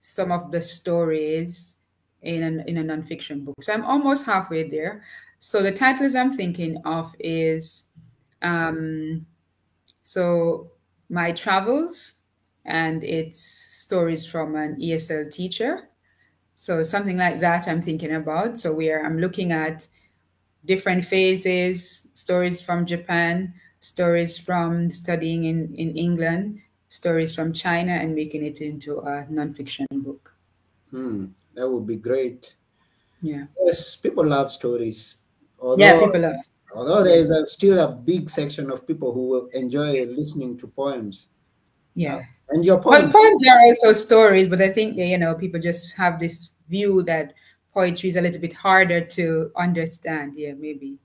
some 0.00 0.30
of 0.30 0.52
the 0.52 0.60
stories 0.60 1.76
in, 2.22 2.60
in 2.68 2.76
a 2.78 2.84
nonfiction 2.84 3.44
book. 3.44 3.56
So 3.62 3.72
I'm 3.72 3.84
almost 3.84 4.26
halfway 4.26 4.68
there. 4.68 5.02
So 5.38 5.62
the 5.62 5.72
titles 5.72 6.14
I'm 6.14 6.32
thinking 6.32 6.76
of 6.84 7.14
is 7.18 7.84
um, 8.42 9.26
so 10.08 10.70
my 11.10 11.32
travels 11.32 12.14
and 12.64 13.04
it's 13.04 13.38
stories 13.38 14.24
from 14.24 14.56
an 14.56 14.80
ESL 14.80 15.30
teacher. 15.30 15.90
So 16.56 16.82
something 16.82 17.18
like 17.18 17.40
that 17.40 17.68
I'm 17.68 17.82
thinking 17.82 18.14
about. 18.14 18.58
So 18.58 18.72
where 18.72 19.04
I'm 19.04 19.18
looking 19.18 19.52
at 19.52 19.86
different 20.64 21.04
phases, 21.04 22.08
stories 22.14 22.62
from 22.62 22.86
Japan, 22.86 23.52
stories 23.80 24.38
from 24.38 24.88
studying 24.88 25.44
in, 25.44 25.74
in 25.74 25.94
England, 25.94 26.62
stories 26.88 27.34
from 27.34 27.52
China, 27.52 27.92
and 27.92 28.14
making 28.14 28.46
it 28.46 28.62
into 28.62 29.00
a 29.00 29.26
nonfiction 29.30 29.84
book. 29.92 30.32
Hmm, 30.90 31.26
that 31.52 31.68
would 31.68 31.86
be 31.86 31.96
great. 31.96 32.56
Yeah. 33.20 33.44
Yes, 33.62 33.94
people 33.96 34.24
love 34.24 34.50
stories. 34.50 35.18
Although, 35.60 35.84
yeah, 35.84 36.00
people 36.00 36.20
love. 36.20 36.36
Although 36.74 37.02
there 37.02 37.18
is 37.18 37.30
a, 37.30 37.46
still 37.46 37.78
a 37.78 37.92
big 37.92 38.28
section 38.28 38.70
of 38.70 38.86
people 38.86 39.12
who 39.12 39.28
will 39.28 39.46
enjoy 39.48 40.04
listening 40.06 40.56
to 40.58 40.66
poems. 40.66 41.30
Yeah. 41.94 42.16
Uh, 42.16 42.22
and 42.50 42.64
your 42.64 42.80
poems. 42.80 43.12
Well, 43.12 43.22
poems 43.22 43.48
are 43.48 43.60
also 43.60 43.92
stories, 43.92 44.48
but 44.48 44.60
I 44.60 44.68
think 44.68 44.96
you 44.96 45.18
know 45.18 45.34
people 45.34 45.60
just 45.60 45.96
have 45.96 46.18
this 46.18 46.54
view 46.68 47.02
that 47.04 47.34
poetry 47.74 48.08
is 48.08 48.16
a 48.16 48.20
little 48.20 48.40
bit 48.40 48.52
harder 48.52 49.00
to 49.00 49.50
understand. 49.56 50.34
Yeah, 50.36 50.52
maybe. 50.54 50.98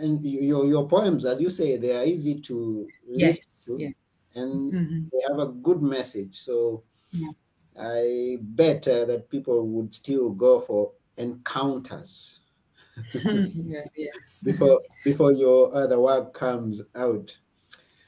And 0.00 0.24
your 0.24 0.66
your 0.66 0.88
poems, 0.88 1.24
as 1.24 1.40
you 1.40 1.50
say, 1.50 1.76
they 1.76 1.96
are 1.96 2.04
easy 2.04 2.40
to 2.40 2.88
yes, 3.06 3.44
listen 3.44 3.76
to, 3.76 3.82
yeah. 3.82 4.42
and 4.42 4.72
mm-hmm. 4.72 5.00
they 5.12 5.20
have 5.28 5.38
a 5.38 5.52
good 5.52 5.82
message. 5.82 6.36
So 6.36 6.82
yeah. 7.12 7.30
I 7.78 8.38
bet 8.40 8.86
uh, 8.88 9.04
that 9.06 9.30
people 9.30 9.66
would 9.68 9.94
still 9.94 10.30
go 10.30 10.58
for 10.58 10.92
encounters 11.16 12.37
yes. 13.96 14.42
before 14.44 14.80
before 15.04 15.32
your 15.32 15.74
other 15.74 15.98
work 16.00 16.34
comes 16.34 16.82
out. 16.94 17.36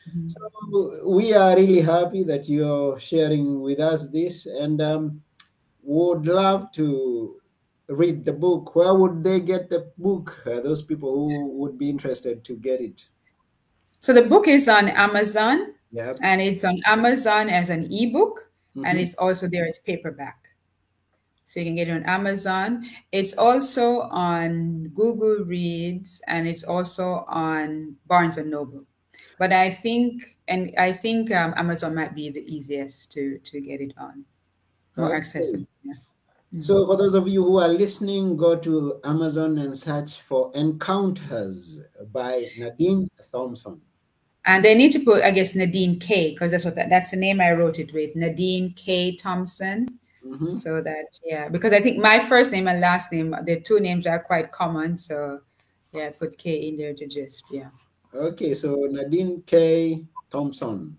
Mm-hmm. 0.08 0.28
So 0.28 1.08
we 1.08 1.34
are 1.34 1.54
really 1.56 1.80
happy 1.80 2.22
that 2.24 2.48
you're 2.48 2.98
sharing 2.98 3.60
with 3.60 3.80
us 3.80 4.08
this, 4.08 4.46
and 4.46 4.80
um, 4.80 5.22
would 5.82 6.26
love 6.26 6.72
to 6.72 7.36
read 7.88 8.24
the 8.24 8.32
book. 8.32 8.74
Where 8.74 8.94
would 8.94 9.22
they 9.22 9.40
get 9.40 9.68
the 9.68 9.92
book? 9.98 10.42
Uh, 10.46 10.60
those 10.60 10.82
people 10.82 11.12
who 11.12 11.48
would 11.58 11.78
be 11.78 11.90
interested 11.90 12.44
to 12.44 12.56
get 12.56 12.80
it. 12.80 13.08
So 14.00 14.12
the 14.12 14.22
book 14.22 14.48
is 14.48 14.68
on 14.68 14.88
Amazon. 14.88 15.74
Yeah. 15.92 16.14
And 16.22 16.40
it's 16.40 16.64
on 16.64 16.80
Amazon 16.86 17.48
as 17.50 17.68
an 17.68 17.88
ebook, 17.90 18.50
mm-hmm. 18.76 18.86
and 18.86 18.98
it's 18.98 19.14
also 19.16 19.48
there 19.48 19.66
as 19.66 19.78
paperback. 19.78 20.49
So 21.50 21.58
you 21.58 21.66
can 21.66 21.74
get 21.74 21.88
it 21.88 21.94
on 21.94 22.04
Amazon. 22.04 22.84
It's 23.10 23.36
also 23.36 24.02
on 24.02 24.84
Google 24.94 25.44
Reads 25.44 26.22
and 26.28 26.46
it's 26.46 26.62
also 26.62 27.24
on 27.26 27.96
Barnes 28.06 28.38
and 28.38 28.52
Noble. 28.52 28.86
But 29.36 29.52
I 29.52 29.68
think, 29.68 30.38
and 30.46 30.72
I 30.78 30.92
think 30.92 31.32
um, 31.34 31.52
Amazon 31.56 31.96
might 31.96 32.14
be 32.14 32.30
the 32.30 32.46
easiest 32.46 33.10
to 33.14 33.38
to 33.38 33.60
get 33.60 33.80
it 33.80 33.92
on, 33.98 34.24
more 34.96 35.08
okay. 35.08 35.16
accessible. 35.16 35.66
Yeah. 35.82 35.94
Mm-hmm. 35.94 36.62
So 36.62 36.86
for 36.86 36.96
those 36.96 37.14
of 37.14 37.26
you 37.26 37.42
who 37.42 37.58
are 37.58 37.68
listening, 37.68 38.36
go 38.36 38.54
to 38.54 39.00
Amazon 39.02 39.58
and 39.58 39.76
search 39.76 40.20
for 40.20 40.52
Encounters 40.54 41.80
by 42.12 42.46
Nadine 42.58 43.10
Thompson. 43.32 43.80
And 44.46 44.64
they 44.64 44.76
need 44.76 44.92
to 44.92 45.00
put, 45.00 45.24
I 45.24 45.32
guess, 45.32 45.56
Nadine 45.56 45.98
K, 45.98 46.30
because 46.30 46.52
that's 46.52 46.64
what 46.64 46.76
that, 46.76 46.90
that's 46.90 47.10
the 47.10 47.16
name 47.16 47.40
I 47.40 47.54
wrote 47.54 47.80
it 47.80 47.92
with, 47.92 48.14
Nadine 48.14 48.72
K 48.74 49.16
Thompson. 49.16 49.98
Mm-hmm. 50.26 50.52
So 50.52 50.82
that 50.82 51.18
yeah, 51.24 51.48
because 51.48 51.72
I 51.72 51.80
think 51.80 51.98
my 51.98 52.20
first 52.20 52.52
name 52.52 52.68
and 52.68 52.80
last 52.80 53.12
name, 53.12 53.34
the 53.44 53.60
two 53.60 53.80
names 53.80 54.06
are 54.06 54.18
quite 54.18 54.52
common. 54.52 54.98
So 54.98 55.40
yeah, 55.92 56.10
put 56.10 56.36
K 56.36 56.68
in 56.68 56.76
there 56.76 56.94
to 56.94 57.06
just 57.06 57.46
yeah. 57.50 57.70
Okay, 58.14 58.54
so 58.54 58.86
Nadine 58.90 59.42
K 59.46 60.04
Thompson. 60.30 60.96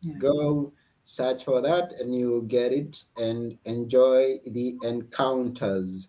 Yeah. 0.00 0.14
Go 0.18 0.72
search 1.04 1.44
for 1.44 1.60
that 1.60 1.92
and 2.00 2.14
you 2.14 2.44
get 2.48 2.72
it 2.72 3.04
and 3.16 3.56
enjoy 3.64 4.38
the 4.46 4.76
encounters. 4.82 6.08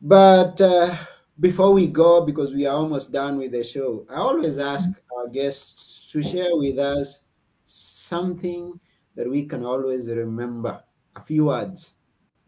But 0.00 0.60
uh, 0.60 0.94
before 1.40 1.72
we 1.72 1.86
go, 1.86 2.24
because 2.24 2.52
we 2.52 2.66
are 2.66 2.76
almost 2.76 3.12
done 3.12 3.38
with 3.38 3.52
the 3.52 3.64
show, 3.64 4.06
I 4.10 4.16
always 4.16 4.58
ask 4.58 4.90
our 5.16 5.28
guests 5.28 6.10
to 6.12 6.22
share 6.22 6.56
with 6.56 6.78
us 6.78 7.22
something 7.64 8.78
that 9.14 9.28
we 9.28 9.46
can 9.46 9.64
always 9.64 10.10
remember 10.10 10.82
a 11.16 11.20
few 11.20 11.46
words. 11.46 11.94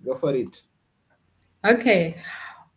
Go 0.04 0.14
for 0.14 0.34
it. 0.34 0.62
Okay. 1.64 2.16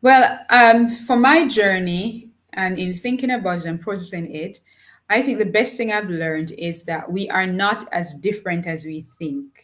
Well, 0.02 0.39
um, 0.49 0.89
for 0.89 1.17
my 1.17 1.47
journey 1.47 2.32
and 2.54 2.78
in 2.80 2.93
thinking 2.93 3.32
about 3.32 3.60
it 3.60 3.65
and 3.65 3.82
processing 3.82 4.34
it, 4.34 4.62
I 5.10 5.21
think 5.21 5.39
the 5.39 5.45
best 5.45 5.75
thing 5.75 5.91
I've 5.91 6.10
learned 6.10 6.52
is 6.52 6.84
that 6.84 7.12
we 7.12 7.30
are 7.30 7.47
not 7.47 7.88
as 7.91 8.13
different 8.13 8.67
as 8.67 8.86
we 8.86 9.02
think. 9.02 9.63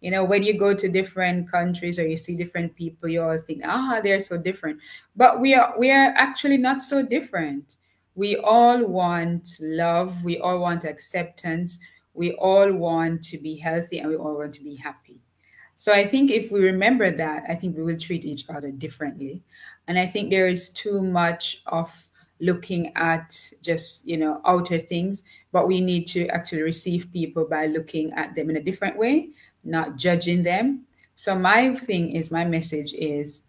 You 0.00 0.10
know, 0.10 0.22
when 0.22 0.42
you 0.42 0.56
go 0.56 0.74
to 0.74 0.88
different 0.88 1.50
countries 1.50 1.98
or 1.98 2.06
you 2.06 2.16
see 2.16 2.36
different 2.36 2.76
people, 2.76 3.08
you 3.08 3.22
all 3.22 3.38
think, 3.38 3.62
ah, 3.64 4.00
they're 4.02 4.20
so 4.20 4.36
different. 4.36 4.78
But 5.16 5.40
we 5.40 5.54
are 5.54 5.74
we 5.78 5.90
are 5.90 6.12
actually 6.16 6.58
not 6.58 6.82
so 6.82 7.02
different. 7.02 7.76
We 8.14 8.36
all 8.36 8.84
want 8.86 9.48
love, 9.60 10.22
we 10.22 10.38
all 10.38 10.60
want 10.60 10.84
acceptance, 10.84 11.80
we 12.12 12.32
all 12.34 12.72
want 12.72 13.22
to 13.24 13.38
be 13.38 13.56
healthy, 13.56 13.98
and 13.98 14.08
we 14.10 14.16
all 14.16 14.36
want 14.36 14.54
to 14.54 14.62
be 14.62 14.76
happy. 14.76 15.23
So 15.76 15.92
I 15.92 16.04
think 16.04 16.30
if 16.30 16.52
we 16.52 16.60
remember 16.60 17.10
that, 17.10 17.44
I 17.48 17.54
think 17.54 17.76
we 17.76 17.82
will 17.82 17.98
treat 17.98 18.24
each 18.24 18.44
other 18.48 18.70
differently. 18.70 19.42
And 19.88 19.98
I 19.98 20.06
think 20.06 20.30
there 20.30 20.48
is 20.48 20.70
too 20.70 21.02
much 21.02 21.62
of 21.66 22.08
looking 22.40 22.92
at 22.96 23.52
just, 23.62 24.06
you 24.06 24.16
know, 24.16 24.40
outer 24.44 24.78
things, 24.78 25.22
but 25.52 25.66
we 25.66 25.80
need 25.80 26.06
to 26.08 26.26
actually 26.28 26.62
receive 26.62 27.12
people 27.12 27.44
by 27.44 27.66
looking 27.66 28.12
at 28.12 28.34
them 28.34 28.50
in 28.50 28.56
a 28.56 28.62
different 28.62 28.96
way, 28.96 29.30
not 29.62 29.96
judging 29.96 30.42
them. 30.42 30.84
So 31.16 31.34
my 31.34 31.74
thing 31.74 32.10
is 32.10 32.30
my 32.30 32.44
message 32.44 32.92
is 32.94 33.42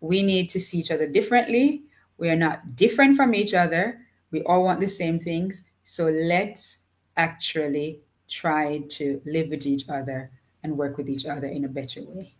we 0.00 0.22
need 0.22 0.48
to 0.50 0.60
see 0.60 0.78
each 0.78 0.90
other 0.90 1.06
differently. 1.06 1.84
We 2.18 2.30
are 2.30 2.36
not 2.36 2.76
different 2.76 3.16
from 3.16 3.34
each 3.34 3.54
other. 3.54 4.00
We 4.30 4.42
all 4.42 4.64
want 4.64 4.80
the 4.80 4.88
same 4.88 5.18
things. 5.18 5.62
So 5.84 6.06
let's 6.06 6.82
actually 7.16 8.00
try 8.28 8.82
to 8.88 9.20
live 9.26 9.48
with 9.48 9.66
each 9.66 9.88
other 9.88 10.30
and 10.62 10.76
work 10.76 10.96
with 10.96 11.08
each 11.08 11.26
other 11.26 11.46
in 11.46 11.64
a 11.64 11.68
better 11.68 12.02
way. 12.04 12.34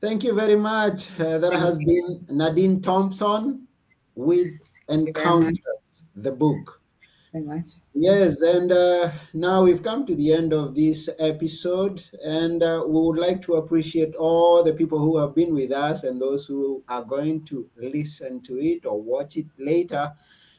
Thank 0.00 0.22
you 0.22 0.34
very 0.34 0.56
much. 0.56 1.08
Uh, 1.18 1.38
that 1.38 1.54
has 1.54 1.78
been 1.78 2.26
Nadine 2.28 2.80
Thompson 2.80 3.66
with 4.14 4.48
Encounters, 4.88 5.58
the 6.16 6.30
book. 6.30 6.80
Very 7.32 7.44
much. 7.44 7.66
Yes, 7.94 8.42
and 8.42 8.70
uh, 8.70 9.10
now 9.32 9.64
we've 9.64 9.82
come 9.82 10.06
to 10.06 10.14
the 10.14 10.32
end 10.32 10.52
of 10.52 10.74
this 10.74 11.08
episode, 11.18 12.04
and 12.22 12.62
uh, 12.62 12.84
we 12.86 13.00
would 13.00 13.18
like 13.18 13.42
to 13.42 13.54
appreciate 13.54 14.14
all 14.14 14.62
the 14.62 14.72
people 14.72 14.98
who 14.98 15.16
have 15.16 15.34
been 15.34 15.54
with 15.54 15.72
us 15.72 16.04
and 16.04 16.20
those 16.20 16.46
who 16.46 16.84
are 16.88 17.02
going 17.02 17.44
to 17.46 17.68
listen 17.76 18.40
to 18.42 18.58
it 18.60 18.86
or 18.86 19.00
watch 19.00 19.36
it 19.36 19.46
later. 19.58 20.12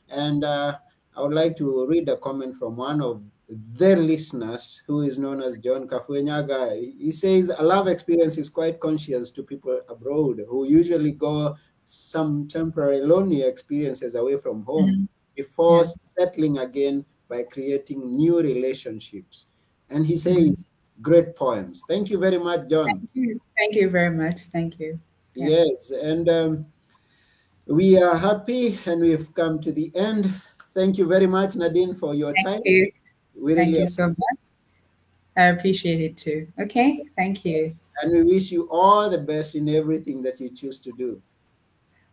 And 0.10 0.44
uh, 0.44 0.78
I 1.15 1.22
would 1.22 1.34
like 1.34 1.56
to 1.58 1.86
read 1.86 2.10
a 2.10 2.18
comment 2.18 2.56
from 2.56 2.76
one 2.76 3.02
of 3.02 3.22
the 3.47 3.95
listeners, 3.95 4.81
who 4.88 5.01
is 5.01 5.19
known 5.19 5.41
as 5.41 5.58
John 5.58 5.88
Kafuenyaga, 5.88 6.93
he 6.97 7.12
says 7.12 7.49
a 7.49 7.62
love 7.62 7.88
experience 7.88 8.38
is 8.38 8.49
quite 8.49 8.79
conscious 8.79 9.31
to 9.31 9.43
people 9.43 9.81
abroad 9.88 10.41
who 10.47 10.67
usually 10.67 11.12
go 11.12 11.55
some 11.84 12.47
temporary 12.47 13.01
lonely 13.01 13.43
experiences 13.43 14.15
away 14.15 14.38
from 14.38 14.63
home 14.63 14.89
mm-hmm. 14.89 15.03
before 15.36 15.79
yes. 15.79 16.15
settling 16.17 16.58
again 16.58 17.05
by 17.29 17.43
creating 17.43 18.15
new 18.15 18.41
relationships. 18.41 19.47
And 19.91 20.05
he 20.05 20.17
says, 20.17 20.65
great 21.01 21.36
poems. 21.36 21.84
Thank 21.88 22.10
you 22.10 22.17
very 22.17 22.39
much, 22.39 22.67
John. 22.69 22.88
Thank 22.88 23.10
you, 23.13 23.41
Thank 23.58 23.75
you 23.75 23.89
very 23.89 24.15
much. 24.15 24.39
Thank 24.41 24.79
you. 24.79 24.99
Yeah. 25.36 25.49
Yes, 25.49 25.91
and 25.91 26.29
um, 26.29 26.65
we 27.67 28.01
are 28.01 28.17
happy 28.17 28.79
and 28.86 29.01
we've 29.01 29.31
come 29.36 29.60
to 29.60 29.71
the 29.71 29.91
end. 29.95 30.34
Thank 30.69 30.97
you 30.97 31.05
very 31.08 31.27
much, 31.27 31.55
Nadine, 31.55 31.93
for 31.93 32.15
your 32.15 32.34
Thank 32.34 32.47
time. 32.47 32.62
You. 32.65 32.91
We 33.39 33.56
thank 33.56 33.76
you 33.76 33.88
so 33.88 34.08
much. 34.08 34.39
I 35.38 35.45
appreciate 35.45 36.02
it 36.02 36.17
too. 36.17 36.48
Okay, 36.60 37.04
thank 37.15 37.43
you. 37.43 37.76
And 38.02 38.12
we 38.12 38.24
wish 38.24 38.52
you 38.52 38.67
all 38.71 39.10
the 39.10 39.17
best 39.17 39.56
in 39.56 39.67
everything 39.69 40.21
that 40.24 40.39
you 40.39 40.50
choose 40.50 40.80
to 40.82 40.91
do. 40.93 41.21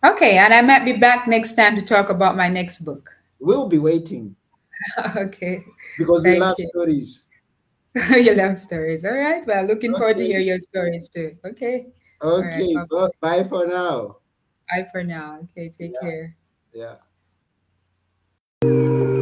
Okay, 0.04 0.38
and 0.38 0.52
I 0.52 0.62
might 0.62 0.84
be 0.84 0.94
back 0.94 1.28
next 1.28 1.52
time 1.52 1.76
to 1.76 1.82
talk 1.82 2.10
about 2.10 2.36
my 2.36 2.48
next 2.48 2.78
book. 2.78 3.10
We'll 3.38 3.68
be 3.68 3.78
waiting. 3.78 4.34
okay. 5.16 5.64
Because 5.98 6.24
we 6.24 6.38
love 6.38 6.56
you. 6.58 6.68
stories. 6.68 7.28
you 8.10 8.34
love 8.34 8.56
stories. 8.56 9.04
All 9.04 9.16
right. 9.16 9.46
Well, 9.46 9.64
looking 9.64 9.92
okay. 9.92 9.98
forward 9.98 10.16
to 10.18 10.24
hear 10.24 10.40
your 10.40 10.58
stories 10.58 11.08
too. 11.08 11.36
Okay. 11.44 11.88
Okay. 12.22 12.74
Right, 12.74 13.10
bye 13.20 13.44
for 13.44 13.66
now. 13.66 14.16
Bye 14.70 14.86
for 14.90 15.04
now. 15.04 15.40
Okay. 15.44 15.68
Take 15.68 15.92
yeah. 16.02 16.08
care. 16.08 16.36
Yeah. 18.64 19.18